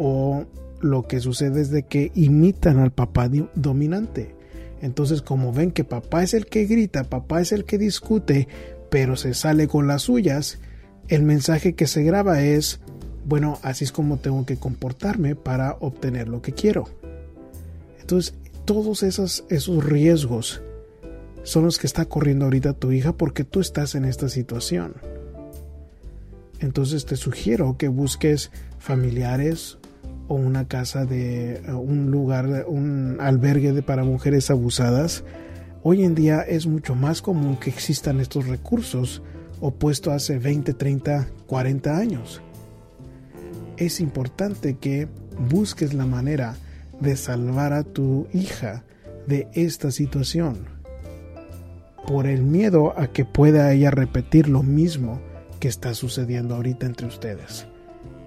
o 0.03 0.47
lo 0.81 1.07
que 1.07 1.21
sucede 1.21 1.61
es 1.61 1.71
de 1.71 1.83
que 1.83 2.11
imitan 2.15 2.79
al 2.79 2.91
papá 2.91 3.31
dominante. 3.55 4.35
Entonces, 4.81 5.21
como 5.21 5.53
ven 5.53 5.73
que 5.73 5.85
papá 5.85 6.23
es 6.23 6.33
el 6.33 6.47
que 6.47 6.65
grita, 6.65 7.05
papá 7.05 7.43
es 7.43 7.53
el 7.53 7.67
que 7.67 7.77
discute, 7.77 8.49
pero 8.89 9.15
se 9.17 9.35
sale 9.35 9.69
con 9.69 9.87
las 9.87 10.03
suyas, 10.03 10.59
el 11.09 11.23
mensaje 11.23 11.75
que 11.75 11.87
se 11.87 12.03
graba 12.03 12.43
es, 12.43 12.81
bueno, 13.27 13.59
así 13.63 13.85
es 13.85 13.93
como 13.93 14.17
tengo 14.17 14.47
que 14.47 14.57
comportarme 14.57 15.37
para 15.37 15.77
obtener 15.81 16.29
lo 16.29 16.41
que 16.41 16.53
quiero. 16.53 16.89
Entonces, 18.01 18.35
todos 18.65 19.03
esos, 19.03 19.45
esos 19.51 19.85
riesgos 19.85 20.63
son 21.43 21.65
los 21.65 21.79
que 21.79 21.87
está 21.87 22.07
corriendo 22.07 22.47
ahorita 22.47 22.73
tu 22.73 22.91
hija 22.91 23.13
porque 23.13 23.45
tú 23.45 23.61
estás 23.61 23.95
en 23.95 24.07
esta 24.07 24.31
situación. 24.31 24.95
Entonces 26.59 27.05
te 27.05 27.17
sugiero 27.17 27.77
que 27.79 27.89
busques 27.89 28.51
familiares 28.79 29.80
o 30.31 30.35
una 30.35 30.69
casa 30.69 31.07
de 31.07 31.61
un 31.75 32.13
lugar, 32.13 32.65
un 32.69 33.17
albergue 33.21 33.73
de, 33.73 33.83
para 33.83 34.05
mujeres 34.05 34.49
abusadas, 34.49 35.25
hoy 35.83 36.05
en 36.05 36.15
día 36.15 36.43
es 36.43 36.69
mucho 36.69 36.95
más 36.95 37.21
común 37.21 37.57
que 37.57 37.69
existan 37.69 38.21
estos 38.21 38.47
recursos 38.47 39.23
opuesto 39.61 40.13
hace 40.13 40.39
20, 40.39 40.73
30, 40.73 41.27
40 41.49 41.99
años. 41.99 42.41
Es 43.77 43.99
importante 43.99 44.77
que 44.77 45.09
busques 45.51 45.95
la 45.95 46.07
manera 46.07 46.55
de 47.01 47.17
salvar 47.17 47.73
a 47.73 47.83
tu 47.83 48.29
hija 48.33 48.85
de 49.27 49.49
esta 49.55 49.91
situación, 49.91 50.59
por 52.07 52.29
el 52.29 52.45
miedo 52.45 52.97
a 52.97 53.09
que 53.09 53.25
pueda 53.25 53.73
ella 53.73 53.91
repetir 53.91 54.49
lo 54.49 54.63
mismo 54.63 55.21
que 55.59 55.67
está 55.67 55.93
sucediendo 55.93 56.55
ahorita 56.55 56.87
entre 56.87 57.09
ustedes. 57.09 57.67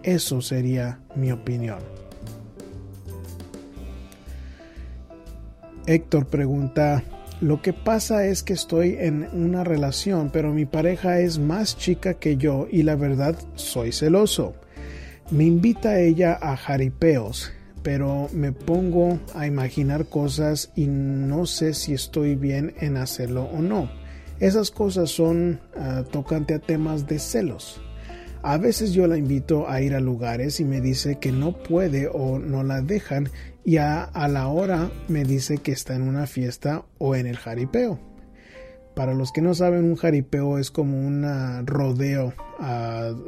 Eso 0.04 0.42
sería 0.42 1.00
mi 1.16 1.32
opinión. 1.32 1.80
Héctor 5.86 6.28
pregunta, 6.28 7.04
lo 7.42 7.62
que 7.62 7.74
pasa 7.74 8.26
es 8.26 8.44
que 8.44 8.54
estoy 8.54 8.96
en 9.00 9.28
una 9.34 9.64
relación, 9.64 10.30
pero 10.32 10.54
mi 10.54 10.66
pareja 10.66 11.20
es 11.20 11.40
más 11.40 11.78
chica 11.78 12.14
que 12.14 12.38
yo 12.38 12.68
y 12.72 12.84
la 12.84 12.96
verdad 12.96 13.36
soy 13.56 13.92
celoso. 13.92 14.56
Me 15.32 15.46
invita 15.46 16.00
ella 16.00 16.38
a 16.42 16.56
jaripeos, 16.56 17.52
pero 17.82 18.30
me 18.32 18.54
pongo 18.54 19.20
a 19.36 19.46
imaginar 19.46 20.06
cosas 20.06 20.72
y 20.76 20.88
no 20.88 21.46
sé 21.46 21.74
si 21.74 21.94
estoy 21.94 22.36
bien 22.36 22.74
en 22.80 22.96
hacerlo 22.98 23.44
o 23.44 23.62
no. 23.62 23.90
Esas 24.40 24.72
cosas 24.72 25.10
son 25.10 25.60
uh, 25.76 26.04
tocante 26.04 26.54
a 26.54 26.60
temas 26.60 27.08
de 27.08 27.20
celos. 27.20 27.82
A 28.44 28.58
veces 28.58 28.92
yo 28.92 29.08
la 29.08 29.18
invito 29.18 29.70
a 29.70 29.80
ir 29.80 29.96
a 29.96 30.02
lugares 30.02 30.60
y 30.60 30.66
me 30.66 30.82
dice 30.82 31.18
que 31.18 31.32
no 31.32 31.54
puede 31.64 32.10
o 32.12 32.40
no 32.40 32.62
la 32.62 32.82
dejan 32.82 33.30
y 33.64 33.78
a, 33.78 34.12
la 34.28 34.50
hora 34.50 34.92
me 35.08 35.24
dice 35.24 35.60
que 35.60 35.72
está 35.72 35.96
en 35.96 36.02
una 36.02 36.28
fiesta 36.28 36.84
o 36.98 37.16
en 37.16 37.26
el 37.26 37.38
jaripeo. 37.38 38.02
Para 38.96 39.14
los 39.14 39.32
que 39.32 39.42
no 39.42 39.56
saben, 39.56 39.86
un 39.86 39.96
jaripeo 39.96 40.58
es 40.58 40.72
como 40.72 41.00
un 41.00 41.26
rodeo, 41.66 42.34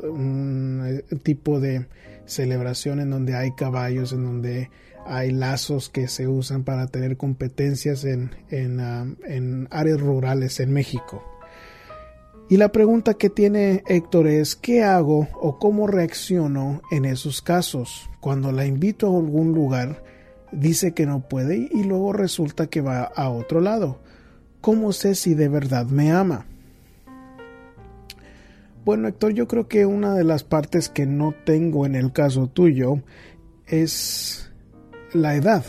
un 0.03 1.01
tipo 1.23 1.61
de 1.61 1.87
celebración 2.25 2.99
en 2.99 3.09
donde 3.09 3.35
hay 3.35 3.51
caballos, 3.55 4.11
en 4.11 4.25
donde 4.25 4.69
hay 5.05 5.31
lazos 5.31 5.89
que 5.89 6.09
se 6.09 6.27
usan 6.27 6.65
para 6.65 6.87
tener 6.87 7.15
competencias 7.15 8.03
en, 8.03 8.31
en 8.49 9.67
áreas 9.71 10.01
rurales 10.01 10.59
en 10.59 10.73
México. 10.73 11.23
Y 12.47 12.57
la 12.57 12.71
pregunta 12.71 13.15
que 13.15 13.31
tiene 13.31 13.83
Héctor 13.87 14.27
es, 14.27 14.55
¿qué 14.55 14.83
hago 14.83 15.27
o 15.33 15.57
cómo 15.57 15.87
reacciono 15.87 16.81
en 16.91 17.05
esos 17.05 17.41
casos? 17.41 18.07
Cuando 18.19 18.51
la 18.51 18.67
invito 18.67 19.07
a 19.07 19.17
algún 19.17 19.53
lugar, 19.53 20.03
dice 20.51 20.93
que 20.93 21.07
no 21.07 21.27
puede 21.27 21.69
y 21.71 21.83
luego 21.83 22.13
resulta 22.13 22.67
que 22.67 22.81
va 22.81 23.01
a 23.01 23.29
otro 23.29 23.61
lado. 23.61 23.99
¿Cómo 24.61 24.91
sé 24.93 25.15
si 25.15 25.33
de 25.33 25.49
verdad 25.49 25.87
me 25.87 26.11
ama? 26.11 26.45
Bueno, 28.85 29.07
Héctor, 29.07 29.33
yo 29.33 29.47
creo 29.47 29.67
que 29.67 29.87
una 29.87 30.13
de 30.13 30.23
las 30.23 30.43
partes 30.43 30.89
que 30.89 31.07
no 31.07 31.33
tengo 31.45 31.87
en 31.87 31.95
el 31.95 32.11
caso 32.11 32.45
tuyo 32.45 33.01
es 33.65 34.51
la 35.13 35.35
edad. 35.35 35.65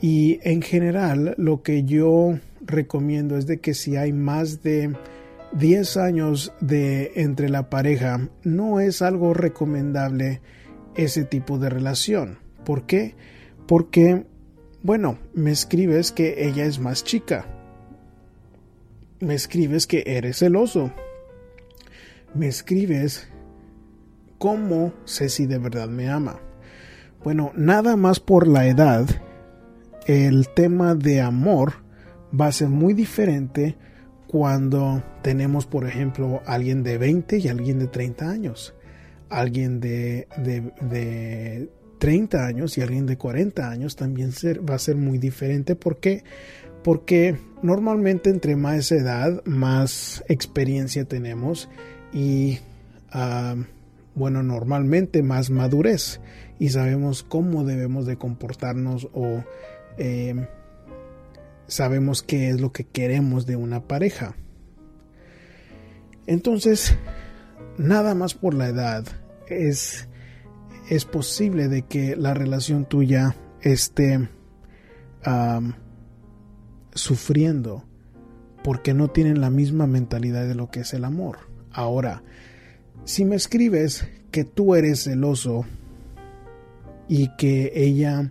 Y 0.00 0.38
en 0.48 0.62
general 0.62 1.34
lo 1.36 1.62
que 1.64 1.82
yo 1.82 2.38
recomiendo 2.64 3.36
es 3.36 3.46
de 3.46 3.60
que 3.60 3.74
si 3.74 3.96
hay 3.96 4.12
más 4.12 4.62
de 4.62 4.94
10 5.52 5.96
años 5.96 6.52
de 6.60 7.12
entre 7.16 7.48
la 7.48 7.70
pareja, 7.70 8.28
no 8.44 8.80
es 8.80 9.02
algo 9.02 9.34
recomendable 9.34 10.40
ese 10.94 11.24
tipo 11.24 11.58
de 11.58 11.70
relación. 11.70 12.38
¿Por 12.64 12.86
qué? 12.86 13.14
Porque, 13.66 14.26
bueno, 14.82 15.18
me 15.34 15.50
escribes 15.50 16.12
que 16.12 16.46
ella 16.46 16.64
es 16.64 16.78
más 16.78 17.04
chica. 17.04 17.46
Me 19.20 19.34
escribes 19.34 19.86
que 19.86 20.04
eres 20.06 20.38
celoso. 20.38 20.92
Me 22.34 22.46
escribes 22.46 23.28
cómo 24.38 24.92
sé 25.04 25.28
si 25.28 25.46
de 25.46 25.58
verdad 25.58 25.88
me 25.88 26.08
ama. 26.08 26.40
Bueno, 27.24 27.52
nada 27.56 27.96
más 27.96 28.20
por 28.20 28.46
la 28.46 28.66
edad, 28.68 29.06
el 30.06 30.48
tema 30.48 30.94
de 30.94 31.20
amor 31.20 31.87
va 32.38 32.46
a 32.46 32.52
ser 32.52 32.68
muy 32.68 32.94
diferente 32.94 33.76
cuando 34.26 35.02
tenemos, 35.22 35.66
por 35.66 35.86
ejemplo, 35.86 36.42
alguien 36.46 36.82
de 36.82 36.98
20 36.98 37.38
y 37.38 37.48
alguien 37.48 37.78
de 37.78 37.86
30 37.86 38.30
años. 38.30 38.74
Alguien 39.30 39.80
de, 39.80 40.28
de, 40.36 41.70
30 41.98 42.46
años 42.46 42.78
y 42.78 42.82
alguien 42.82 43.06
de 43.06 43.16
40 43.16 43.68
años 43.68 43.96
también 43.96 44.30
va 44.68 44.74
a 44.74 44.78
ser 44.78 44.96
muy 44.96 45.18
diferente. 45.18 45.74
¿Por 45.74 45.98
qué? 45.98 46.22
Porque 46.84 47.36
normalmente 47.62 48.30
entre 48.30 48.54
más 48.56 48.92
edad, 48.92 49.42
más 49.44 50.22
experiencia 50.28 51.04
tenemos 51.06 51.68
y, 52.12 52.58
ah, 53.10 53.56
bueno, 54.14 54.42
normalmente 54.42 55.22
más 55.22 55.50
madurez 55.50 56.20
y 56.58 56.68
sabemos 56.70 57.22
cómo 57.22 57.64
debemos 57.64 58.06
de 58.06 58.16
comportarnos 58.16 59.08
o 59.12 59.42
eh, 59.96 60.46
sabemos 61.68 62.22
qué 62.22 62.48
es 62.48 62.60
lo 62.60 62.72
que 62.72 62.84
queremos 62.84 63.46
de 63.46 63.56
una 63.56 63.86
pareja. 63.86 64.34
Entonces, 66.26 66.96
nada 67.76 68.14
más 68.14 68.34
por 68.34 68.54
la 68.54 68.68
edad 68.68 69.04
es, 69.46 70.08
es 70.90 71.04
posible 71.04 71.68
de 71.68 71.82
que 71.82 72.16
la 72.16 72.34
relación 72.34 72.84
tuya 72.84 73.36
esté 73.62 74.28
sufriendo 76.94 77.84
porque 78.64 78.94
no 78.94 79.08
tienen 79.08 79.40
la 79.40 79.50
misma 79.50 79.86
mentalidad 79.86 80.46
de 80.46 80.54
lo 80.54 80.70
que 80.70 80.80
es 80.80 80.94
el 80.94 81.04
amor. 81.04 81.38
Ahora, 81.70 82.22
si 83.04 83.24
me 83.24 83.36
escribes 83.36 84.08
que 84.30 84.44
tú 84.44 84.74
eres 84.74 85.04
celoso 85.04 85.64
y 87.08 87.34
que 87.36 87.72
ella 87.74 88.30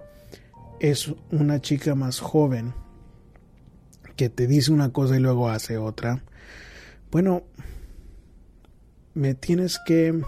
es 0.80 1.13
una 1.32 1.60
chica 1.62 1.95
más 1.95 2.19
joven, 2.19 2.73
que 4.18 4.28
te 4.28 4.48
dice 4.48 4.74
una 4.74 4.92
cosa 4.92 5.16
y 5.16 5.20
luego 5.20 5.48
hace 5.50 5.78
otra. 5.78 6.24
Bueno, 7.12 7.44
me 9.14 9.34
tienes 9.34 9.80
que 9.86 10.22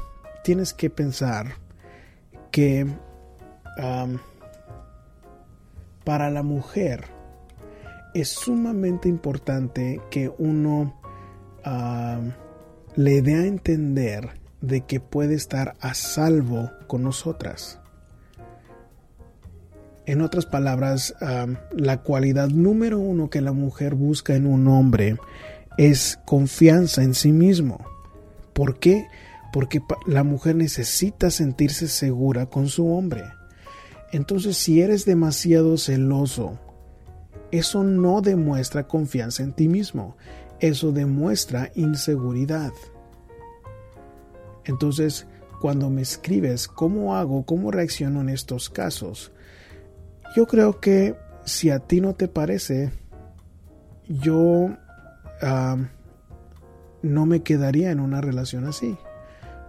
tienes 0.44 0.74
que 0.74 0.90
pensar 0.90 1.56
que 2.52 2.88
para 6.04 6.30
la 6.30 6.44
mujer 6.44 7.06
es 8.14 8.30
sumamente 8.30 9.10
importante 9.10 10.02
que 10.10 10.32
uno 10.38 11.00
le 12.96 13.22
dé 13.22 13.36
a 13.36 13.46
entender 13.46 14.30
de 14.62 14.82
que 14.82 15.00
puede 15.00 15.36
estar 15.36 15.76
a 15.80 15.94
salvo 15.94 16.72
con 16.88 17.04
nosotras. 17.04 17.80
En 20.10 20.24
otras 20.24 20.48
palabras, 20.48 21.14
la 21.72 22.02
cualidad 22.02 22.50
número 22.50 22.98
uno 22.98 23.30
que 23.30 23.42
la 23.42 23.52
mujer 23.52 23.94
busca 23.94 24.36
en 24.36 24.48
un 24.48 24.68
hombre 24.68 25.18
es 25.78 26.18
confianza 26.26 27.04
en 27.04 27.14
sí 27.14 27.32
mismo. 27.32 27.86
¿Por 28.54 28.80
qué? 28.80 29.06
Porque 29.54 29.84
la 30.08 30.24
mujer 30.24 30.56
necesita 30.56 31.30
sentirse 31.30 31.88
segura 31.88 32.48
con 32.48 32.70
su 32.70 32.92
hombre. 32.92 33.24
Entonces, 34.12 34.58
si 34.58 34.82
eres 34.82 35.06
demasiado 35.06 35.78
celoso, 35.78 36.58
eso 37.52 37.84
no 37.84 38.22
demuestra 38.22 38.88
confianza 38.88 39.44
en 39.44 39.54
ti 39.54 39.68
mismo, 39.68 40.18
eso 40.60 40.92
demuestra 40.92 41.72
inseguridad. 41.76 42.74
Entonces, 44.66 45.28
cuando 45.62 45.92
me 45.92 46.02
escribes 46.02 46.68
cómo 46.68 47.16
hago, 47.16 47.46
cómo 47.46 47.70
reacciono 47.70 48.22
en 48.22 48.30
estos 48.30 48.72
casos, 48.72 49.32
yo 50.36 50.48
creo 50.48 50.80
que 50.80 51.16
si 51.44 51.70
a 51.70 51.80
ti 51.80 52.02
no 52.02 52.14
te 52.14 52.28
parece, 52.28 52.92
yo 54.08 54.70
no 57.02 57.26
me 57.26 57.42
quedaría 57.44 57.92
en 57.92 58.00
una 58.00 58.22
relación 58.22 58.66
así, 58.66 58.98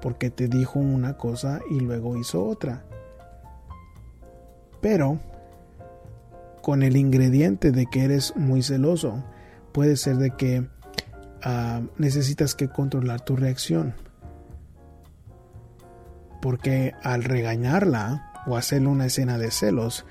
porque 0.00 0.30
te 0.30 0.48
dijo 0.48 0.78
una 0.78 1.16
cosa 1.16 1.60
y 1.70 1.80
luego 1.80 2.16
hizo 2.16 2.44
otra. 2.44 2.84
Pero, 4.80 5.20
con 6.62 6.82
el 6.82 6.96
ingrediente 6.96 7.70
de 7.70 7.86
que 7.86 8.04
eres 8.04 8.34
muy 8.36 8.62
celoso, 8.62 9.24
puede 9.72 9.96
ser 9.96 10.16
de 10.16 10.30
que 10.30 10.66
necesitas 11.96 12.54
que 12.54 12.68
controlar 12.68 13.20
tu 13.22 13.36
reacción. 13.36 13.94
Porque 16.42 16.94
al 17.02 17.24
regañarla 17.24 18.32
o 18.46 18.56
hacerle 18.56 18.88
una 18.88 19.06
escena 19.06 19.36
de 19.36 19.50
celos, 19.50 20.06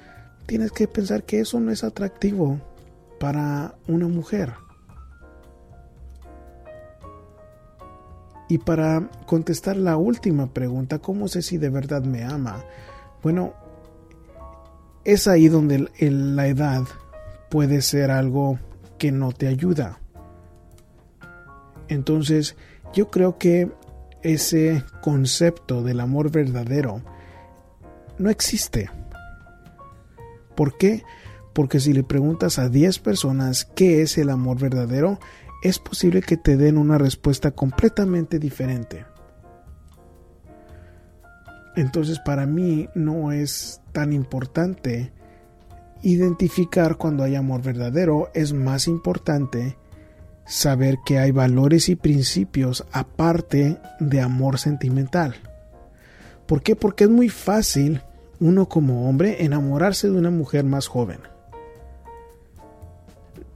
tienes 0.50 0.72
que 0.72 0.88
pensar 0.88 1.26
que 1.26 1.42
eso 1.42 1.60
no 1.60 1.70
es 1.70 1.84
atractivo 1.84 2.60
para 3.20 3.76
una 3.88 4.08
mujer. 4.08 4.54
Y 8.48 8.58
para 8.58 9.12
contestar 9.28 9.78
la 9.78 9.96
última 9.96 10.52
pregunta, 10.52 10.98
¿cómo 10.98 11.28
sé 11.28 11.44
si 11.44 11.60
de 11.60 11.70
verdad 11.70 12.02
me 12.04 12.24
ama? 12.24 12.66
Bueno, 13.22 13.54
es 15.04 15.28
ahí 15.28 15.50
donde 15.50 15.88
la 16.00 16.48
edad 16.48 16.82
puede 17.52 17.84
ser 17.84 18.10
algo 18.10 18.58
que 18.98 19.12
no 19.12 19.32
te 19.32 19.48
ayuda. 19.48 20.00
Entonces, 21.90 22.56
yo 22.92 23.12
creo 23.12 23.38
que 23.38 23.72
ese 24.24 24.84
concepto 25.02 25.84
del 25.84 26.00
amor 26.00 26.32
verdadero 26.32 27.04
no 28.18 28.32
existe 28.32 28.90
¿Por 30.60 30.76
qué? 30.76 31.06
Porque 31.54 31.80
si 31.80 31.94
le 31.94 32.04
preguntas 32.04 32.60
a 32.60 32.68
10 32.68 33.00
personas 33.00 33.64
qué 33.64 34.02
es 34.02 34.18
el 34.18 34.30
amor 34.30 34.60
verdadero, 34.60 35.18
es 35.64 35.80
posible 35.80 36.22
que 36.22 36.36
te 36.36 36.58
den 36.58 36.78
una 36.78 36.98
respuesta 36.98 37.52
completamente 37.52 38.40
diferente. 38.40 39.06
Entonces 41.78 42.20
para 42.20 42.46
mí 42.46 42.90
no 42.94 43.32
es 43.32 43.80
tan 43.94 44.12
importante 44.12 45.14
identificar 46.02 46.98
cuando 46.98 47.24
hay 47.24 47.36
amor 47.36 47.62
verdadero, 47.62 48.30
es 48.34 48.52
más 48.52 48.90
importante 48.90 49.78
saber 50.46 50.98
que 51.06 51.20
hay 51.20 51.32
valores 51.32 51.88
y 51.88 51.96
principios 51.96 52.86
aparte 52.92 53.78
de 54.02 54.20
amor 54.20 54.60
sentimental. 54.60 55.36
¿Por 56.46 56.62
qué? 56.62 56.76
Porque 56.76 57.06
es 57.06 57.10
muy 57.10 57.30
fácil 57.30 58.02
uno 58.40 58.70
como 58.70 59.10
hombre 59.10 59.44
enamorarse 59.44 60.10
de 60.10 60.18
una 60.18 60.32
mujer 60.32 60.64
más 60.64 60.88
joven. 60.88 61.20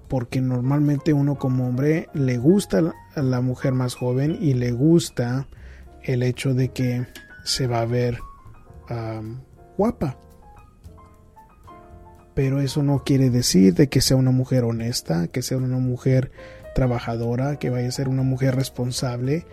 Porque 0.08 0.42
normalmente 0.42 1.14
uno 1.14 1.36
como 1.36 1.68
hombre 1.68 2.10
le 2.14 2.38
gusta 2.38 2.94
a 3.16 3.22
la 3.22 3.42
mujer 3.42 3.74
más 3.74 3.96
joven 3.96 4.38
y 4.40 4.54
le 4.54 4.72
gusta 4.72 5.48
el 6.04 6.22
hecho 6.22 6.54
de 6.54 6.70
que 6.70 7.08
se 7.44 7.68
va 7.68 7.82
a 7.82 7.86
ver 7.86 8.20
guapa. 9.78 10.18
Pero 12.34 12.62
eso 12.62 12.84
no 12.84 13.04
quiere 13.04 13.30
decir 13.30 13.76
de 13.76 13.90
que 13.90 14.02
sea 14.02 14.18
una 14.18 14.32
mujer 14.32 14.64
honesta, 14.64 15.28
que 15.28 15.42
sea 15.42 15.58
una 15.58 15.78
mujer 15.78 16.32
trabajadora, 16.76 17.58
que 17.58 17.70
vaya 17.70 17.88
a 17.88 17.92
ser 17.92 18.10
una 18.10 18.24
mujer 18.24 18.56
responsable 18.56 19.46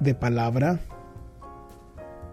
de 0.00 0.14
palabra. 0.14 0.80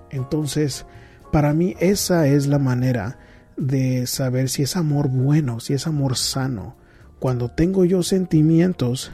Entonces, 0.10 0.86
para 1.34 1.52
mí 1.56 1.76
esa 1.80 2.28
es 2.28 2.46
la 2.46 2.60
manera 2.60 3.17
de 3.58 4.06
saber 4.06 4.50
si 4.50 4.62
es 4.62 4.78
amor 4.78 5.08
bueno, 5.10 5.60
si 5.60 5.74
es 5.74 5.88
amor 5.88 6.15
sano. 6.15 6.76
Cuando 7.19 7.50
tengo 7.50 7.86
yo 7.86 8.04
sentimientos 8.04 9.12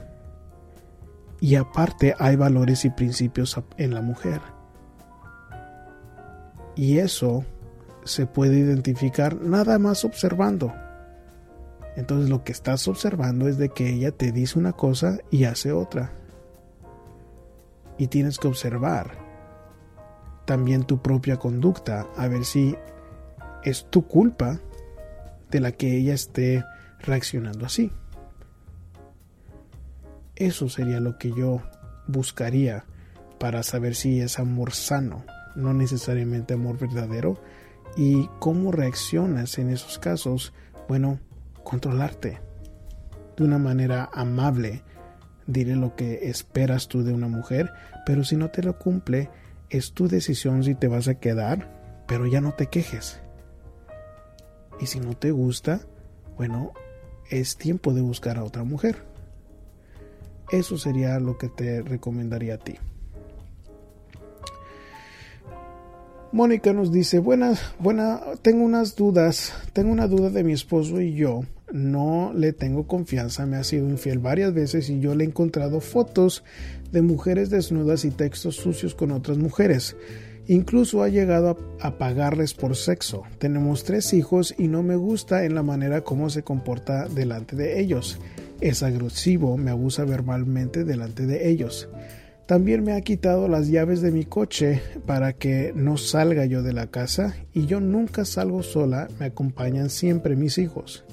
y 1.40 1.56
aparte 1.56 2.16
hay 2.20 2.36
valores 2.36 2.84
y 2.84 2.90
principios 2.90 3.58
en 3.78 3.94
la 3.94 4.02
mujer. 4.02 4.42
Y 6.76 6.98
eso 6.98 7.46
se 8.04 8.26
puede 8.26 8.60
identificar 8.60 9.42
nada 9.42 9.80
más 9.80 10.04
observando. 10.04 10.74
Entonces 11.96 12.30
lo 12.30 12.44
que 12.44 12.52
estás 12.52 12.86
observando 12.90 13.48
es 13.48 13.58
de 13.58 13.70
que 13.70 13.94
ella 13.94 14.12
te 14.12 14.34
dice 14.34 14.60
una 14.60 14.74
cosa 14.74 15.20
y 15.32 15.46
hace 15.46 15.72
otra. 15.72 16.12
Y 17.98 18.08
tienes 18.08 18.38
que 18.38 18.50
observar 18.50 19.29
también 20.50 20.84
tu 20.84 21.00
propia 21.00 21.38
conducta, 21.38 22.08
a 22.18 22.28
ver 22.28 22.44
si 22.44 22.76
es 23.64 23.86
tu 23.92 24.08
culpa 24.08 24.60
de 25.52 25.60
la 25.60 25.72
que 25.72 25.96
ella 25.96 26.16
esté 26.16 26.66
reaccionando 27.02 27.68
así. 27.68 27.92
Eso 30.36 30.68
sería 30.68 31.02
lo 31.02 31.20
que 31.20 31.32
yo 31.32 31.62
buscaría 32.08 32.84
para 33.40 33.62
saber 33.62 33.94
si 33.94 34.22
es 34.22 34.40
amor 34.40 34.72
sano, 34.72 35.24
no 35.54 35.76
necesariamente 35.76 36.56
amor 36.56 36.80
verdadero. 36.80 37.40
Y 37.96 38.28
cómo 38.40 38.72
reaccionas 38.72 39.60
en 39.60 39.70
esos 39.70 40.00
casos, 40.00 40.52
bueno, 40.88 41.20
controlarte 41.64 42.42
de 43.38 43.44
una 43.44 43.60
manera 43.60 44.10
amable. 44.14 44.82
Dile 45.46 45.76
lo 45.76 45.96
que 45.96 46.28
esperas 46.28 46.88
tú 46.88 47.04
de 47.04 47.14
una 47.14 47.28
mujer, 47.28 47.72
pero 48.04 48.24
si 48.24 48.36
no 48.36 48.50
te 48.50 48.64
lo 48.64 48.80
cumple, 48.80 49.30
es 49.70 49.94
tu 49.94 50.08
decisión 50.08 50.64
si 50.64 50.76
te 50.76 50.88
vas 50.88 51.08
a 51.08 51.16
quedar, 51.16 52.04
pero 52.08 52.26
ya 52.26 52.42
no 52.42 52.54
te 52.54 52.68
quejes. 52.68 53.20
Y 54.80 54.88
si 54.88 55.00
no 55.00 55.16
te 55.16 55.32
gusta, 55.32 55.82
bueno, 56.38 56.74
es 57.30 57.58
tiempo 57.58 57.94
de 57.94 58.02
buscar 58.02 58.38
a 58.38 58.44
otra 58.44 58.64
mujer. 58.64 59.04
Eso 60.52 60.78
sería 60.78 61.20
lo 61.20 61.38
que 61.38 61.50
te 61.50 61.82
recomendaría 61.82 62.56
a 62.56 62.58
ti. 62.58 62.76
Mónica 66.32 66.74
nos 66.74 66.92
dice, 66.92 67.20
buenas, 67.20 67.74
buena, 67.80 68.22
tengo 68.42 68.64
unas 68.64 68.96
dudas, 68.96 69.54
tengo 69.74 69.92
una 69.92 70.08
duda 70.08 70.30
de 70.30 70.44
mi 70.44 70.54
esposo 70.54 71.02
y 71.02 71.14
yo 71.14 71.42
no 71.72 72.34
le 72.34 72.54
tengo 72.54 72.88
confianza, 72.88 73.46
me 73.46 73.58
ha 73.58 73.64
sido 73.64 73.90
infiel 73.90 74.20
varias 74.20 74.54
veces 74.54 74.90
y 74.90 75.00
yo 75.00 75.16
le 75.16 75.24
he 75.24 75.28
encontrado 75.28 75.82
fotos 75.82 76.44
de 76.92 77.02
mujeres 77.02 77.50
desnudas 77.50 78.06
y 78.06 78.12
textos 78.12 78.56
sucios 78.56 78.96
con 78.96 79.12
otras 79.12 79.38
mujeres. 79.38 79.96
Incluso 80.48 81.04
ha 81.04 81.10
llegado 81.10 81.58
a, 81.80 81.98
pagarles 82.00 82.56
por 82.56 82.76
sexo. 82.76 83.22
Tenemos 83.38 83.84
tres 83.84 84.14
hijos 84.14 84.56
y 84.58 84.68
no 84.68 84.82
me 84.82 84.96
gusta 84.96 85.46
en 85.46 85.54
la 85.54 85.62
manera 85.62 86.02
como 86.02 86.32
se 86.32 86.42
comporta 86.42 87.08
delante 87.08 87.56
de 87.56 87.80
ellos. 87.80 88.20
Es 88.60 88.82
agresivo, 88.82 89.58
me 89.58 89.70
abusa 89.70 90.06
verbalmente 90.06 90.84
delante 90.86 91.28
de 91.28 91.50
ellos. 91.50 91.88
También 92.48 92.84
me 92.84 92.94
ha 92.94 93.02
quitado 93.02 93.48
las 93.48 93.68
llaves 93.68 94.02
de 94.02 94.10
mi 94.10 94.26
coche 94.26 94.82
para 95.06 95.34
que 95.34 95.72
no 95.76 95.98
salga 95.98 96.46
yo 96.46 96.64
de 96.64 96.74
la 96.74 96.88
casa 96.88 97.36
y 97.54 97.68
yo 97.68 97.80
nunca 97.80 98.26
salgo 98.26 98.64
sola, 98.64 99.08
me 99.20 99.28
acompañan 99.28 99.92
siempre 99.92 100.36
mis 100.36 100.58
hijos. 100.58 101.06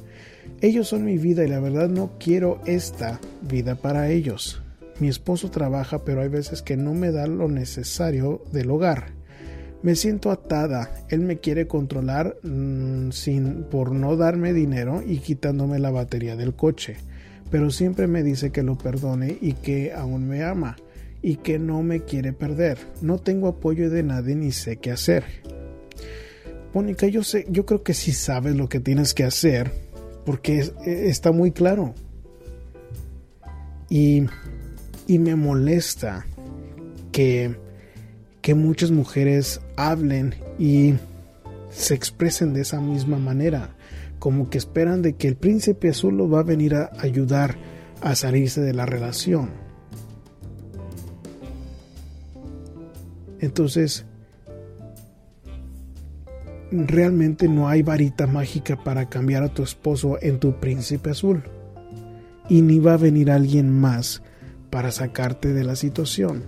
Ellos 0.62 0.88
son 0.88 1.05
mi 1.05 1.19
vida 1.19 1.45
y 1.45 1.49
la 1.49 1.61
verdad 1.61 1.88
no 1.88 2.12
quiero 2.19 2.61
esta 2.64 3.21
vida 3.42 3.75
para 3.75 4.09
ellos. 4.11 4.62
Mi 5.01 5.09
esposo 5.09 5.51
trabaja, 5.51 6.03
pero 6.05 6.23
hay 6.23 6.29
veces 6.29 6.62
que 6.62 6.79
no 6.79 6.95
me 6.95 7.12
da 7.12 7.27
lo 7.27 7.49
necesario 7.49 8.42
del 8.53 8.71
hogar. 8.71 9.09
Me 9.83 9.95
siento 9.95 10.31
atada. 10.31 10.90
Él 11.11 11.21
me 11.21 11.38
quiere 11.38 11.66
controlar 11.66 12.38
mm, 12.42 13.11
sin 13.11 13.64
por 13.64 13.92
no 13.92 14.16
darme 14.16 14.55
dinero 14.55 15.03
y 15.07 15.19
quitándome 15.19 15.79
la 15.79 15.90
batería 15.90 16.37
del 16.37 16.55
coche. 16.55 16.97
Pero 17.51 17.71
siempre 17.71 18.07
me 18.07 18.23
dice 18.23 18.51
que 18.51 18.62
lo 18.62 18.79
perdone 18.79 19.37
y 19.38 19.53
que 19.53 19.92
aún 19.92 20.27
me 20.27 20.42
ama 20.42 20.77
y 21.21 21.37
que 21.37 21.59
no 21.59 21.83
me 21.83 22.05
quiere 22.05 22.33
perder. 22.33 22.79
No 23.03 23.19
tengo 23.19 23.49
apoyo 23.49 23.90
de 23.90 24.03
nadie 24.03 24.35
ni 24.35 24.53
sé 24.53 24.79
qué 24.79 24.90
hacer. 24.90 25.25
Mónica, 26.73 27.07
yo 27.07 27.23
sé, 27.23 27.47
yo 27.51 27.66
creo 27.66 27.83
que 27.83 27.95
sí 27.95 28.12
sabes 28.12 28.57
lo 28.57 28.69
que 28.69 28.81
tienes 28.81 29.12
que 29.12 29.25
hacer 29.25 29.86
porque 30.27 30.71
e, 30.85 31.09
está 31.09 31.33
muy 31.33 31.53
claro. 31.53 31.95
Y, 33.89 34.25
y 35.07 35.19
me 35.19 35.37
molesta 35.37 36.27
que, 37.12 37.57
que 38.43 38.55
muchas 38.55 38.91
mujeres 38.91 39.61
hablen 39.77 40.35
y 40.59 40.95
se 41.71 41.95
expresen 41.95 42.53
de 42.53 42.62
esa 42.62 42.81
misma 42.81 43.19
manera, 43.19 43.77
como 44.19 44.51
que 44.51 44.59
esperan 44.59 45.03
de 45.03 45.15
que 45.15 45.29
el 45.29 45.37
príncipe 45.37 45.91
azul 45.91 46.17
lo 46.17 46.29
va 46.29 46.41
a 46.41 46.43
venir 46.43 46.75
a 46.75 46.91
ayudar 46.99 47.57
a 48.03 48.15
salirse 48.17 48.61
de 48.61 48.75
la 48.75 48.87
relación. 48.87 49.51
Entonces, 53.41 54.05
realmente 56.70 57.48
no 57.48 57.68
hay 57.68 57.83
varita 57.83 58.26
mágica 58.26 58.76
para 58.83 59.09
cambiar 59.09 59.42
a 59.42 59.48
tu 59.48 59.62
esposo 59.62 60.18
en 60.20 60.38
tu 60.38 60.59
príncipe 60.59 61.11
azul. 61.11 61.42
Y 62.48 62.62
ni 62.62 62.79
va 62.79 62.94
a 62.94 62.98
venir 62.98 63.31
alguien 63.31 63.70
más 63.70 64.22
para 64.70 64.90
sacarte 64.90 65.52
de 65.52 65.64
la 65.64 65.76
situación. 65.76 66.44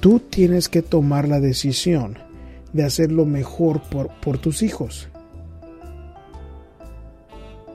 Tú 0.00 0.20
tienes 0.20 0.68
que 0.68 0.82
tomar 0.82 1.28
la 1.28 1.40
decisión 1.40 2.18
de 2.72 2.84
hacer 2.84 3.10
lo 3.10 3.24
mejor 3.24 3.80
por, 3.82 4.08
por 4.20 4.38
tus 4.38 4.62
hijos. 4.62 5.08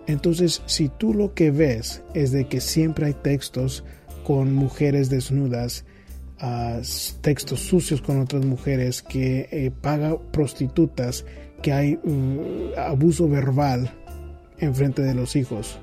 Entonces, 0.07 0.61
si 0.65 0.89
tú 0.89 1.13
lo 1.13 1.33
que 1.33 1.51
ves 1.51 2.01
es 2.13 2.31
de 2.31 2.47
que 2.47 2.61
siempre 2.61 3.05
hay 3.05 3.13
textos 3.13 3.83
con 4.25 4.53
mujeres 4.53 5.09
desnudas, 5.09 5.85
uh, 6.41 6.81
textos 7.21 7.59
sucios 7.59 8.01
con 8.01 8.19
otras 8.19 8.43
mujeres, 8.43 9.01
que 9.01 9.47
eh, 9.51 9.71
paga 9.71 10.17
prostitutas, 10.31 11.25
que 11.61 11.73
hay 11.73 11.99
mm, 12.03 12.77
abuso 12.77 13.27
verbal 13.27 13.91
en 14.57 14.75
frente 14.75 15.01
de 15.01 15.13
los 15.13 15.35
hijos. 15.35 15.79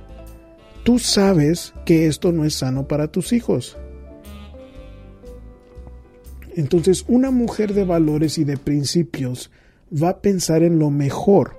Tú 0.85 0.99
sabes 0.99 1.75
que 1.85 2.07
esto 2.07 2.33
no 2.33 2.45
es 2.45 2.55
sano 2.55 2.87
para 2.87 3.09
tus 3.09 3.33
hijos. 3.33 3.77
Entonces, 6.55 7.05
una 7.09 7.31
mujer 7.31 7.75
de 7.75 7.85
valores 7.85 8.39
y 8.39 8.45
de 8.45 8.57
principios 8.57 9.51
va 9.93 10.11
a 10.11 10.21
pensar 10.21 10.63
en 10.63 10.79
lo 10.79 10.91
mejor 10.91 11.57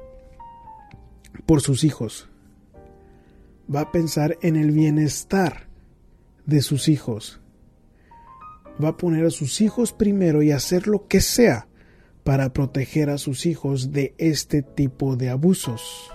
por 1.45 1.62
sus 1.62 1.84
hijos. 1.84 2.30
Va 3.73 3.82
a 3.82 3.91
pensar 3.91 4.38
en 4.41 4.56
el 4.56 4.71
bienestar 4.71 5.67
de 6.45 6.62
sus 6.62 6.88
hijos. 6.88 7.41
Va 8.84 8.89
a 8.89 8.97
poner 8.97 9.25
a 9.25 9.30
sus 9.30 9.62
hijos 9.62 9.91
primero 9.91 10.41
y 10.41 10.51
hacer 10.51 10.88
lo 10.88 11.08
que 11.08 11.21
sea 11.21 11.67
para 12.28 12.52
proteger 12.52 13.10
a 13.10 13.18
sus 13.18 13.46
hijos 13.46 13.94
de 13.94 14.13
este 14.18 14.62
tipo 14.62 15.16
de 15.16 15.30
abusos. 15.30 16.12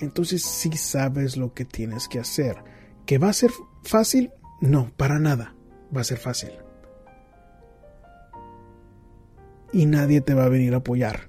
Entonces 0.00 0.42
sí 0.42 0.72
sabes 0.72 1.36
lo 1.36 1.54
que 1.54 1.64
tienes 1.64 2.08
que 2.08 2.18
hacer. 2.18 2.56
¿Que 3.06 3.18
va 3.18 3.28
a 3.28 3.32
ser 3.32 3.52
fácil? 3.84 4.32
No, 4.60 4.90
para 4.96 5.20
nada. 5.20 5.54
Va 5.96 6.00
a 6.00 6.04
ser 6.04 6.18
fácil. 6.18 6.50
Y 9.72 9.86
nadie 9.86 10.20
te 10.20 10.34
va 10.34 10.46
a 10.46 10.48
venir 10.48 10.74
a 10.74 10.78
apoyar. 10.78 11.28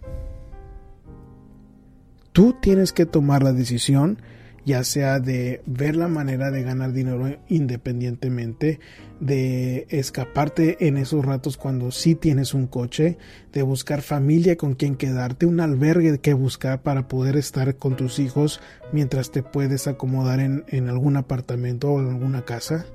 Tú 2.32 2.56
tienes 2.60 2.91
que 2.91 3.06
tomar 3.06 3.43
la 3.43 3.54
decisión 3.54 4.19
ya 4.65 4.84
sea 4.84 5.19
de 5.19 5.62
ver 5.65 5.95
la 5.95 6.08
manera 6.08 6.52
de 6.52 6.63
ganar 6.63 6.93
dinero 6.93 7.38
independientemente, 7.48 8.80
de 9.19 9.86
escaparte 9.89 10.88
en 10.88 10.98
esos 10.98 11.26
ratos 11.26 11.58
cuando 11.58 11.91
sí 11.91 12.15
tienes 12.15 12.54
un 12.54 12.67
coche, 12.67 13.17
de 13.52 13.62
buscar 13.63 14.02
familia 14.02 14.56
con 14.56 14.76
quien 14.76 14.95
quedarte, 14.95 15.45
un 15.45 15.60
albergue 15.60 16.19
que 16.19 16.34
buscar 16.34 16.82
para 16.82 17.08
poder 17.08 17.36
estar 17.38 17.76
con 17.76 17.95
tus 17.95 18.19
hijos 18.19 18.62
mientras 18.91 19.32
te 19.32 19.43
puedes 19.43 19.88
acomodar 19.88 20.39
en, 20.39 20.89
algún 20.89 21.17
apartamento 21.17 21.91
o 21.91 22.00
en 22.00 22.10
alguna 22.10 22.45
casa. 22.45 22.86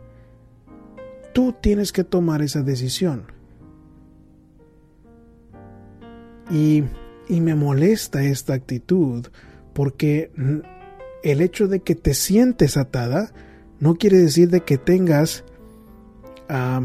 Tú 1.33 1.55
tienes 1.61 1.93
que 1.93 2.05
tomar 2.05 2.43
esa 2.43 2.63
decisión. 2.63 3.33
Y, 6.51 6.85
y 7.29 7.41
me 7.41 7.55
molesta 7.55 8.23
esta 8.23 8.55
actitud 8.55 9.27
porque 9.73 10.31
el 11.25 11.41
hecho 11.41 11.69
de 11.69 11.81
que 11.81 11.95
te 11.95 12.13
sientes 12.13 12.77
atada 12.77 13.33
no 13.81 13.97
quiere 13.97 14.19
decir 14.19 14.51
de 14.51 14.61
que 14.61 14.77
tengas 14.77 15.43
ah, 16.51 16.83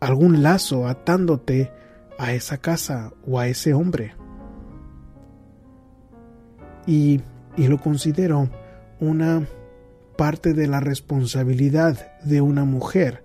algún 0.00 0.42
lazo 0.42 0.88
atándote 0.88 1.70
a 2.18 2.32
esa 2.32 2.58
casa 2.58 3.12
o 3.26 3.38
a 3.38 3.46
ese 3.46 3.74
hombre. 3.74 4.14
Y, 6.86 7.20
y 7.58 7.68
lo 7.68 7.78
considero 7.78 8.48
una 9.00 9.46
parte 10.16 10.54
de 10.54 10.66
la 10.66 10.80
responsabilidad 10.80 12.18
de 12.22 12.40
una 12.40 12.64
mujer 12.64 13.22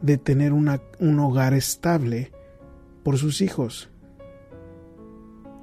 de 0.00 0.18
tener 0.18 0.52
una, 0.52 0.80
un 1.00 1.18
hogar 1.18 1.52
estable 1.52 2.30
por 3.02 3.18
sus 3.18 3.40
hijos. 3.40 3.90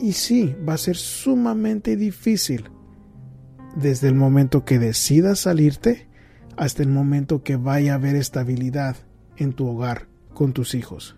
Y 0.01 0.11
sí, 0.11 0.53
va 0.67 0.73
a 0.73 0.77
ser 0.77 0.97
sumamente 0.97 1.95
difícil 1.95 2.69
desde 3.75 4.07
el 4.07 4.15
momento 4.15 4.65
que 4.65 4.79
decidas 4.79 5.39
salirte 5.39 6.07
hasta 6.55 6.81
el 6.81 6.89
momento 6.89 7.43
que 7.43 7.55
vaya 7.55 7.93
a 7.93 7.95
haber 7.95 8.15
estabilidad 8.15 8.95
en 9.37 9.53
tu 9.53 9.67
hogar 9.67 10.07
con 10.33 10.53
tus 10.53 10.73
hijos. 10.73 11.15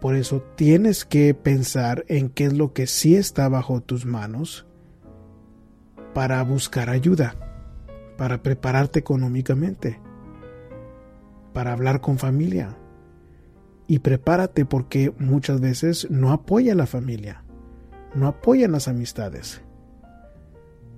Por 0.00 0.14
eso 0.14 0.42
tienes 0.56 1.04
que 1.04 1.34
pensar 1.34 2.04
en 2.08 2.28
qué 2.28 2.44
es 2.46 2.52
lo 2.52 2.72
que 2.72 2.86
sí 2.86 3.16
está 3.16 3.48
bajo 3.48 3.80
tus 3.80 4.06
manos 4.06 4.66
para 6.14 6.42
buscar 6.42 6.90
ayuda, 6.90 7.34
para 8.16 8.42
prepararte 8.42 9.00
económicamente, 9.00 10.00
para 11.52 11.72
hablar 11.72 12.00
con 12.00 12.18
familia. 12.18 12.76
Y 13.88 14.00
prepárate 14.00 14.64
porque 14.64 15.12
muchas 15.18 15.60
veces 15.60 16.08
no 16.10 16.32
apoya 16.32 16.74
la 16.74 16.86
familia, 16.86 17.44
no 18.14 18.28
apoyan 18.28 18.72
las 18.72 18.88
amistades 18.88 19.65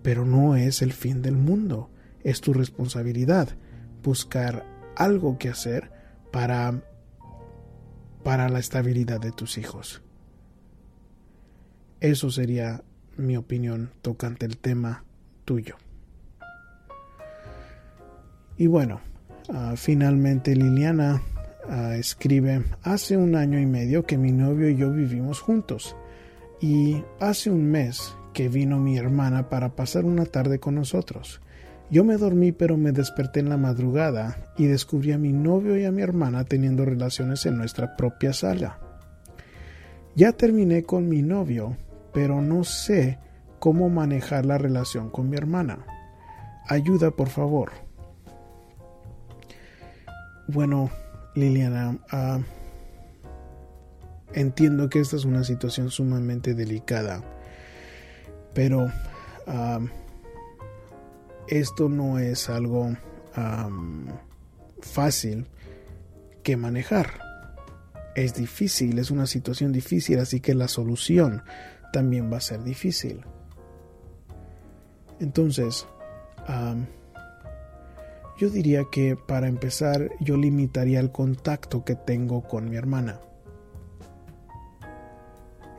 pero 0.09 0.25
no 0.25 0.57
es 0.57 0.81
el 0.81 0.95
fin 0.95 1.21
del 1.21 1.37
mundo. 1.37 1.91
Es 2.25 2.41
tu 2.41 2.55
responsabilidad 2.55 3.51
buscar 4.03 4.65
algo 4.97 5.37
que 5.37 5.51
hacer 5.51 5.91
para 6.33 6.83
para 8.25 8.49
la 8.49 8.59
estabilidad 8.59 9.21
de 9.21 9.33
tus 9.33 9.59
hijos. 9.59 10.01
Eso 12.01 12.31
sería 12.31 12.83
mi 13.19 13.37
opinión 13.37 13.91
tocante 14.01 14.47
el 14.47 14.57
tema 14.57 15.05
tuyo. 15.45 15.77
Y 18.57 18.67
bueno, 18.67 19.03
ah, 19.51 19.75
finalmente 19.77 20.57
Liliana 20.57 21.21
ah, 21.69 21.97
escribe, 21.97 22.65
hace 22.83 23.19
un 23.19 23.37
año 23.37 23.61
y 23.61 23.67
medio 23.67 24.07
que 24.07 24.17
mi 24.17 24.33
novio 24.33 24.71
y 24.71 24.77
yo 24.77 24.91
vivimos 24.91 25.41
juntos 25.41 25.95
y 26.63 27.05
hace 27.21 27.51
un 27.51 27.71
mes 27.71 28.15
que 28.33 28.49
vino 28.49 28.79
mi 28.79 28.97
hermana 28.97 29.49
para 29.49 29.75
pasar 29.75 30.05
una 30.05 30.25
tarde 30.25 30.59
con 30.59 30.75
nosotros. 30.75 31.41
Yo 31.91 32.05
me 32.05 32.17
dormí 32.17 32.53
pero 32.53 32.77
me 32.77 32.93
desperté 32.93 33.41
en 33.41 33.49
la 33.49 33.57
madrugada 33.57 34.53
y 34.57 34.67
descubrí 34.67 35.13
a 35.13 35.19
mi 35.19 35.33
novio 35.33 35.77
y 35.77 35.85
a 35.85 35.93
mi 35.93 36.03
hermana 36.03 36.45
teniendo 36.45 36.85
relaciones 36.85 37.47
en 37.47 37.57
nuestra 37.57 37.97
propia 37.97 38.33
sala. 38.33 38.79
Ya 40.15 40.33
terminé 40.33 40.83
con 40.83 41.09
mi 41.09 41.23
novio, 41.23 41.77
pero 42.13 42.43
no 42.43 42.65
sé 42.65 43.19
cómo 43.59 43.89
manejar 43.89 44.45
la 44.45 44.59
relación 44.59 45.11
con 45.11 45.31
mi 45.31 45.37
hermana. 45.37 45.87
Ayuda, 46.67 47.11
por 47.11 47.29
favor. 47.29 47.71
Bueno, 50.49 50.91
Liliana, 51.35 51.99
ah, 52.11 52.41
entiendo 54.35 54.89
que 54.89 55.01
esta 55.01 55.17
es 55.17 55.25
una 55.25 55.45
situación 55.45 55.91
sumamente 55.91 56.55
delicada 56.55 57.23
pero 58.59 58.91
esto 61.47 61.89
no 61.89 62.19
es 62.19 62.51
algo 62.51 62.93
fácil 64.81 65.47
que 66.43 66.57
manejar. 66.57 67.21
Es 68.17 68.35
difícil, 68.35 68.99
es 68.99 69.13
una 69.13 69.29
situación 69.29 69.71
difícil, 69.71 70.19
así 70.19 70.41
que 70.41 70.57
la 70.57 70.67
solución 70.67 71.45
también 71.93 72.33
va 72.33 72.39
a 72.39 72.41
ser 72.41 72.65
difícil. 72.65 73.25
Entonces, 75.21 75.87
yo 78.41 78.51
diría 78.51 78.87
que 78.91 79.15
para 79.15 79.47
empezar 79.47 80.11
yo 80.19 80.37
limitaría 80.37 80.99
el 80.99 81.13
contacto 81.13 81.85
que 81.85 81.95
tengo 81.95 82.43
con 82.43 82.69
mi 82.69 82.75
hermana 82.75 83.21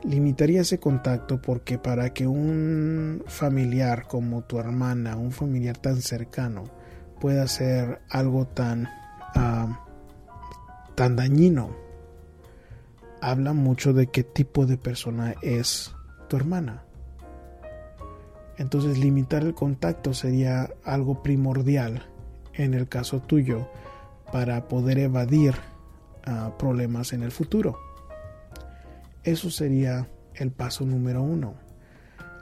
limitaría 0.04 0.62
ese 0.62 0.78
contacto 0.78 1.40
porque 1.40 1.78
para 1.78 2.12
que 2.12 2.26
un 2.26 3.22
familiar 3.26 4.06
como 4.06 4.42
tu 4.42 4.58
hermana, 4.58 5.16
un 5.16 5.32
familiar 5.32 5.76
tan 5.76 6.00
cercano, 6.00 6.64
pueda 7.20 7.42
hacer 7.44 8.00
algo 8.08 8.46
tan, 8.46 8.88
ah, 9.34 9.86
tan 10.94 11.16
dañino, 11.16 11.70
habla 13.20 13.52
mucho 13.52 13.92
de 13.92 14.06
qué 14.06 14.24
tipo 14.24 14.66
de 14.66 14.76
persona 14.76 15.34
es 15.42 15.94
tu 16.28 16.36
hermana. 16.36 16.84
Entonces 18.56 18.98
limitar 18.98 19.42
el 19.42 19.54
contacto 19.54 20.12
sería 20.12 20.70
algo 20.84 21.22
primordial 21.22 22.02
en 22.54 22.74
el 22.74 22.88
caso 22.88 23.20
tuyo 23.20 23.68
para 24.32 24.68
poder 24.68 24.98
evadir 24.98 25.54
ah, 26.24 26.52
problemas 26.58 27.12
en 27.12 27.22
el 27.22 27.32
futuro. 27.32 27.89
Eso 29.24 29.50
sería 29.50 30.08
el 30.34 30.50
paso 30.50 30.84
número 30.84 31.22
uno. 31.22 31.54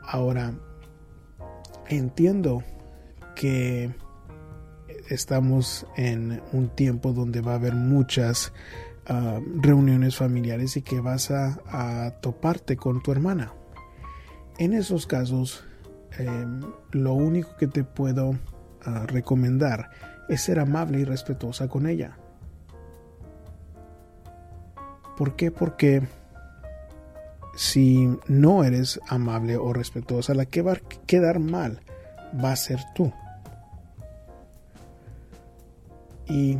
Ahora, 0.02 0.54
entiendo 1.88 2.62
que 3.34 3.90
estamos 5.08 5.86
en 5.96 6.40
un 6.52 6.68
tiempo 6.68 7.12
donde 7.12 7.40
va 7.40 7.52
a 7.52 7.56
haber 7.56 7.74
muchas 7.74 8.52
ah, 9.06 9.40
reuniones 9.56 10.16
familiares 10.16 10.76
y 10.76 10.82
que 10.82 11.00
vas 11.00 11.30
a, 11.30 12.20
toparte 12.20 12.76
con 12.76 13.02
tu 13.02 13.12
hermana. 13.12 13.52
En 14.58 14.72
esos 14.72 15.06
casos, 15.06 15.64
em, 16.18 16.60
lo 16.90 17.14
único 17.14 17.56
que 17.56 17.66
te 17.66 17.84
puedo 17.84 18.38
ah, 18.84 19.04
recomendar 19.06 19.90
es 20.28 20.42
ser 20.42 20.58
amable 20.60 21.00
y 21.00 21.04
respetuosa 21.04 21.68
con 21.68 21.86
ella. 21.86 22.18
¿Por 25.16 25.36
qué? 25.36 25.50
Porque 25.50 26.02
si 27.58 28.16
no 28.28 28.62
eres 28.62 29.00
amable 29.08 29.56
o 29.56 29.72
respetuosa, 29.72 30.32
la 30.32 30.46
que 30.46 30.62
va 30.62 30.74
a 30.74 30.80
quedar 31.08 31.40
mal 31.40 31.80
va 32.32 32.52
a 32.52 32.56
ser 32.56 32.78
tú. 32.94 33.12
Y, 36.28 36.58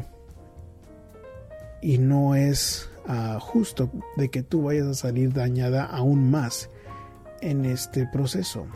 y 1.81 1.99
no 1.99 2.35
es 2.35 2.91
ah, 3.07 3.39
justo 3.41 3.93
de 4.17 4.29
que 4.29 4.43
tú 4.43 4.65
vayas 4.65 4.89
a 4.89 4.95
salir 4.95 5.33
dañada 5.33 5.85
aún 5.85 6.33
más 6.33 6.69
en 7.43 7.65
este 7.65 8.09
proceso. 8.13 8.67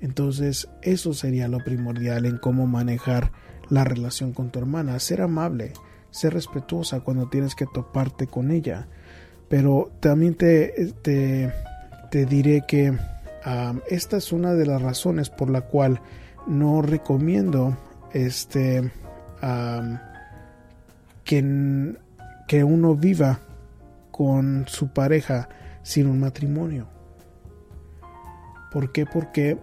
Entonces, 0.00 0.68
eso 0.82 1.14
sería 1.14 1.46
lo 1.46 1.62
primordial 1.62 2.26
en 2.26 2.38
cómo 2.38 2.66
manejar 2.66 3.30
la 3.68 3.84
relación 3.84 4.32
con 4.32 4.50
tu 4.50 4.58
hermana. 4.58 4.98
Ser 4.98 5.22
amable, 5.22 5.72
ser 6.10 6.34
respetuosa 6.34 6.98
cuando 6.98 7.28
tienes 7.28 7.54
que 7.54 7.66
toparte 7.66 8.26
con 8.26 8.50
ella 8.50 8.88
pero 9.48 9.90
también 10.00 10.34
te, 10.34 10.92
te, 11.02 12.26
diré 12.26 12.64
que 12.66 12.96
esta 13.88 14.16
es 14.16 14.32
una 14.32 14.54
de 14.54 14.66
las 14.66 14.82
razones 14.82 15.30
por 15.30 15.50
la 15.50 15.60
cual 15.62 16.00
no 16.46 16.82
recomiendo 16.82 17.76
este 18.12 18.90
que, 21.24 21.96
que 22.48 22.64
uno 22.64 22.94
viva 22.96 23.40
con 24.10 24.64
su 24.66 24.88
pareja 24.88 25.48
sin 25.82 26.06
un 26.06 26.20
matrimonio. 26.20 26.88
¿Por 28.72 28.90
qué? 28.90 29.06
Porque 29.06 29.58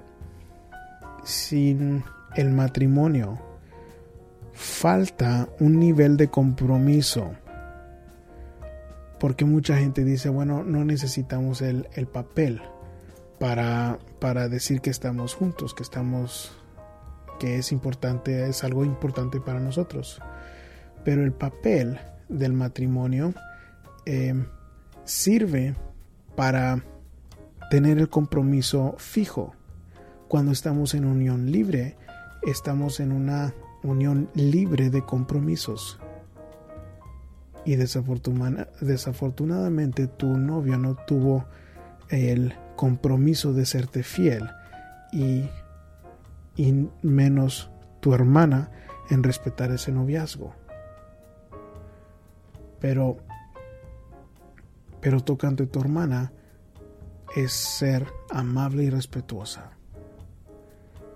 sin 1.24 2.04
el 2.36 2.52
matrimonio 2.52 3.40
falta 4.54 5.50
un 5.60 5.80
nivel 5.80 6.18
de 6.18 6.28
compromiso 6.30 7.34
porque 9.24 9.46
mucha 9.46 9.78
gente 9.78 10.04
dice, 10.04 10.28
bueno, 10.28 10.66
no 10.66 10.84
necesitamos 10.84 11.62
el, 11.62 11.88
el 11.94 12.08
papel 12.08 12.62
para, 13.40 13.98
para 14.20 14.50
decir 14.50 14.82
que 14.82 14.90
estamos 14.90 15.34
juntos, 15.34 15.74
que 15.74 15.82
estamos, 15.82 16.52
que 17.40 17.56
es 17.56 17.72
importante, 17.72 18.50
es 18.50 18.66
algo 18.66 18.84
importante 18.84 19.40
para 19.40 19.62
nosotros. 19.62 20.22
Pero 21.06 21.24
el 21.24 21.32
papel 21.32 22.02
del 22.28 22.52
matrimonio 22.52 23.34
eh, 24.06 24.46
sirve 25.06 25.74
para 26.36 26.84
tener 27.70 28.00
el 28.00 28.10
compromiso 28.10 28.96
fijo. 28.98 29.56
Cuando 30.28 30.52
estamos 30.52 30.96
en 30.96 31.06
unión 31.06 31.50
libre, 31.50 31.96
estamos 32.42 33.00
en 33.00 33.14
una 33.14 33.54
unión 33.84 34.30
libre 34.34 34.90
de 34.90 35.06
compromisos. 35.06 35.98
Y 37.66 37.76
desafortunadamente 37.76 40.08
tu 40.08 40.38
novio 40.38 40.78
no 40.78 40.96
tuvo 40.96 41.46
el 42.10 42.54
compromiso 42.76 43.54
de 43.54 43.66
serte 43.66 44.04
fiel 44.04 44.50
y, 45.12 45.50
y 46.56 46.88
menos 47.02 47.72
tu 48.02 48.14
hermana 48.14 48.70
en 49.10 49.24
respetar 49.24 49.72
ese 49.72 49.92
noviazgo. 49.92 50.54
Pero, 52.80 53.18
pero 55.00 55.22
tocante 55.22 55.66
tu 55.68 55.80
hermana 55.80 56.34
es 57.36 57.54
ser 57.54 58.08
amable 58.30 58.84
y 58.84 58.90
respetuosa. 58.90 59.72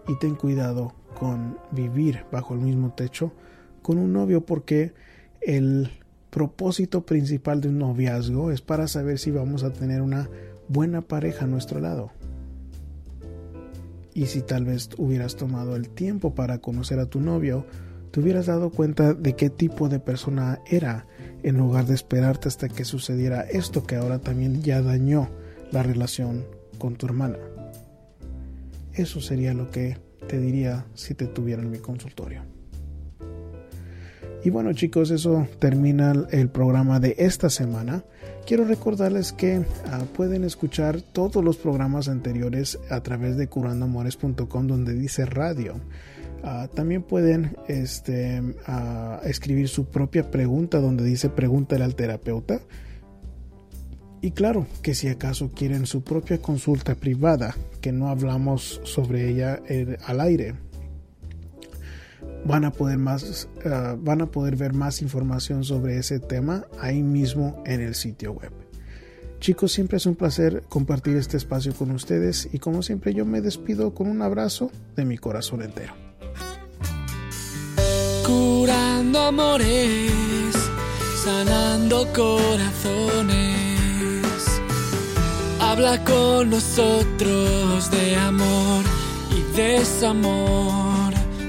Y 0.07 0.15
ten 0.15 0.35
cuidado 0.35 0.93
con 1.19 1.59
vivir 1.71 2.25
bajo 2.31 2.53
el 2.53 2.61
mismo 2.61 2.93
techo 2.93 3.33
con 3.81 3.97
un 3.97 4.13
novio 4.13 4.45
porque 4.45 4.93
el 5.41 5.91
propósito 6.29 7.05
principal 7.05 7.61
de 7.61 7.69
un 7.69 7.79
noviazgo 7.79 8.51
es 8.51 8.61
para 8.61 8.87
saber 8.87 9.19
si 9.19 9.31
vamos 9.31 9.63
a 9.63 9.71
tener 9.71 10.01
una 10.01 10.29
buena 10.67 11.01
pareja 11.01 11.45
a 11.45 11.47
nuestro 11.47 11.79
lado. 11.79 12.11
Y 14.13 14.25
si 14.25 14.41
tal 14.41 14.65
vez 14.65 14.89
hubieras 14.97 15.35
tomado 15.35 15.75
el 15.75 15.89
tiempo 15.89 16.33
para 16.33 16.57
conocer 16.57 16.99
a 16.99 17.05
tu 17.05 17.19
novio, 17.19 17.65
te 18.11 18.19
hubieras 18.19 18.47
dado 18.47 18.71
cuenta 18.71 19.13
de 19.13 19.35
qué 19.35 19.49
tipo 19.49 19.89
de 19.89 19.99
persona 19.99 20.59
era 20.65 21.05
en 21.43 21.57
lugar 21.57 21.85
de 21.85 21.93
esperarte 21.93 22.47
hasta 22.47 22.67
que 22.67 22.83
sucediera 22.83 23.41
esto 23.41 23.83
que 23.83 23.95
ahora 23.95 24.19
también 24.19 24.63
ya 24.63 24.81
dañó 24.81 25.29
la 25.71 25.83
relación 25.83 26.45
con 26.77 26.95
tu 26.95 27.05
hermana. 27.05 27.37
Eso 28.93 29.21
sería 29.21 29.53
lo 29.53 29.69
que 29.69 29.97
te 30.27 30.39
diría 30.39 30.85
si 30.95 31.13
te 31.13 31.27
tuviera 31.27 31.61
en 31.61 31.69
mi 31.69 31.77
consultorio. 31.77 32.56
Y 34.43 34.49
bueno 34.49 34.71
chicos, 34.73 35.11
eso 35.11 35.47
termina 35.59 36.13
el 36.31 36.49
programa 36.49 36.99
de 36.99 37.15
esta 37.17 37.49
semana. 37.49 38.03
Quiero 38.45 38.63
recordarles 38.63 39.33
que 39.33 39.65
ah, 39.87 40.03
pueden 40.15 40.43
escuchar 40.43 41.01
todos 41.01 41.43
los 41.43 41.57
programas 41.57 42.07
anteriores 42.07 42.79
a 42.89 43.01
través 43.01 43.35
de 43.35 43.47
curandoamores.com 43.47 44.67
donde 44.67 44.93
dice 44.93 45.25
radio. 45.25 45.75
Ah, 46.43 46.69
también 46.73 47.03
pueden 47.03 47.57
este, 47.67 48.41
ah, 48.67 49.19
escribir 49.25 49.67
su 49.67 49.85
propia 49.85 50.31
pregunta 50.31 50.79
donde 50.79 51.03
dice 51.03 51.29
pregúntale 51.29 51.83
al 51.83 51.95
terapeuta. 51.95 52.61
Y 54.21 54.31
claro, 54.31 54.65
que 54.81 54.95
si 54.95 55.09
acaso 55.09 55.51
quieren 55.53 55.85
su 55.85 56.03
propia 56.03 56.41
consulta 56.41 56.95
privada, 56.95 57.55
que 57.81 57.91
no 57.91 58.09
hablamos 58.09 58.81
sobre 58.83 59.29
ella 59.29 59.59
eh, 59.67 59.97
al 60.05 60.21
aire, 60.21 60.55
van 62.45 62.65
a 62.65 62.71
poder 62.71 62.97
más, 62.97 63.47
ah, 63.65 63.95
van 63.99 64.21
a 64.21 64.27
poder 64.27 64.55
ver 64.55 64.73
más 64.73 65.01
información 65.01 65.63
sobre 65.63 65.97
ese 65.97 66.19
tema 66.19 66.65
ahí 66.79 67.03
mismo 67.03 67.61
en 67.65 67.81
el 67.81 67.95
sitio 67.95 68.33
web. 68.33 68.51
Chicos, 69.39 69.71
siempre 69.71 69.97
es 69.97 70.05
un 70.05 70.15
placer 70.15 70.63
compartir 70.67 71.15
este 71.15 71.37
espacio 71.37 71.73
con 71.73 71.91
ustedes 71.91 72.49
y 72.51 72.59
como 72.59 72.81
siempre 72.81 73.13
yo 73.13 73.25
me 73.25 73.41
despido 73.41 73.93
con 73.93 74.07
un 74.07 74.21
abrazo 74.21 74.71
de 74.95 75.05
mi 75.05 75.17
corazón 75.17 75.61
entero. 75.61 75.93
Curando 78.25 79.19
amores, 79.19 80.11
sanando 81.23 82.07
corazones 82.13 83.57
Habla 85.69 86.03
con 86.05 86.49
nosotros 86.49 87.91
de 87.91 88.15
amor 88.15 88.83
y 89.29 89.55
desamor, 89.55 90.96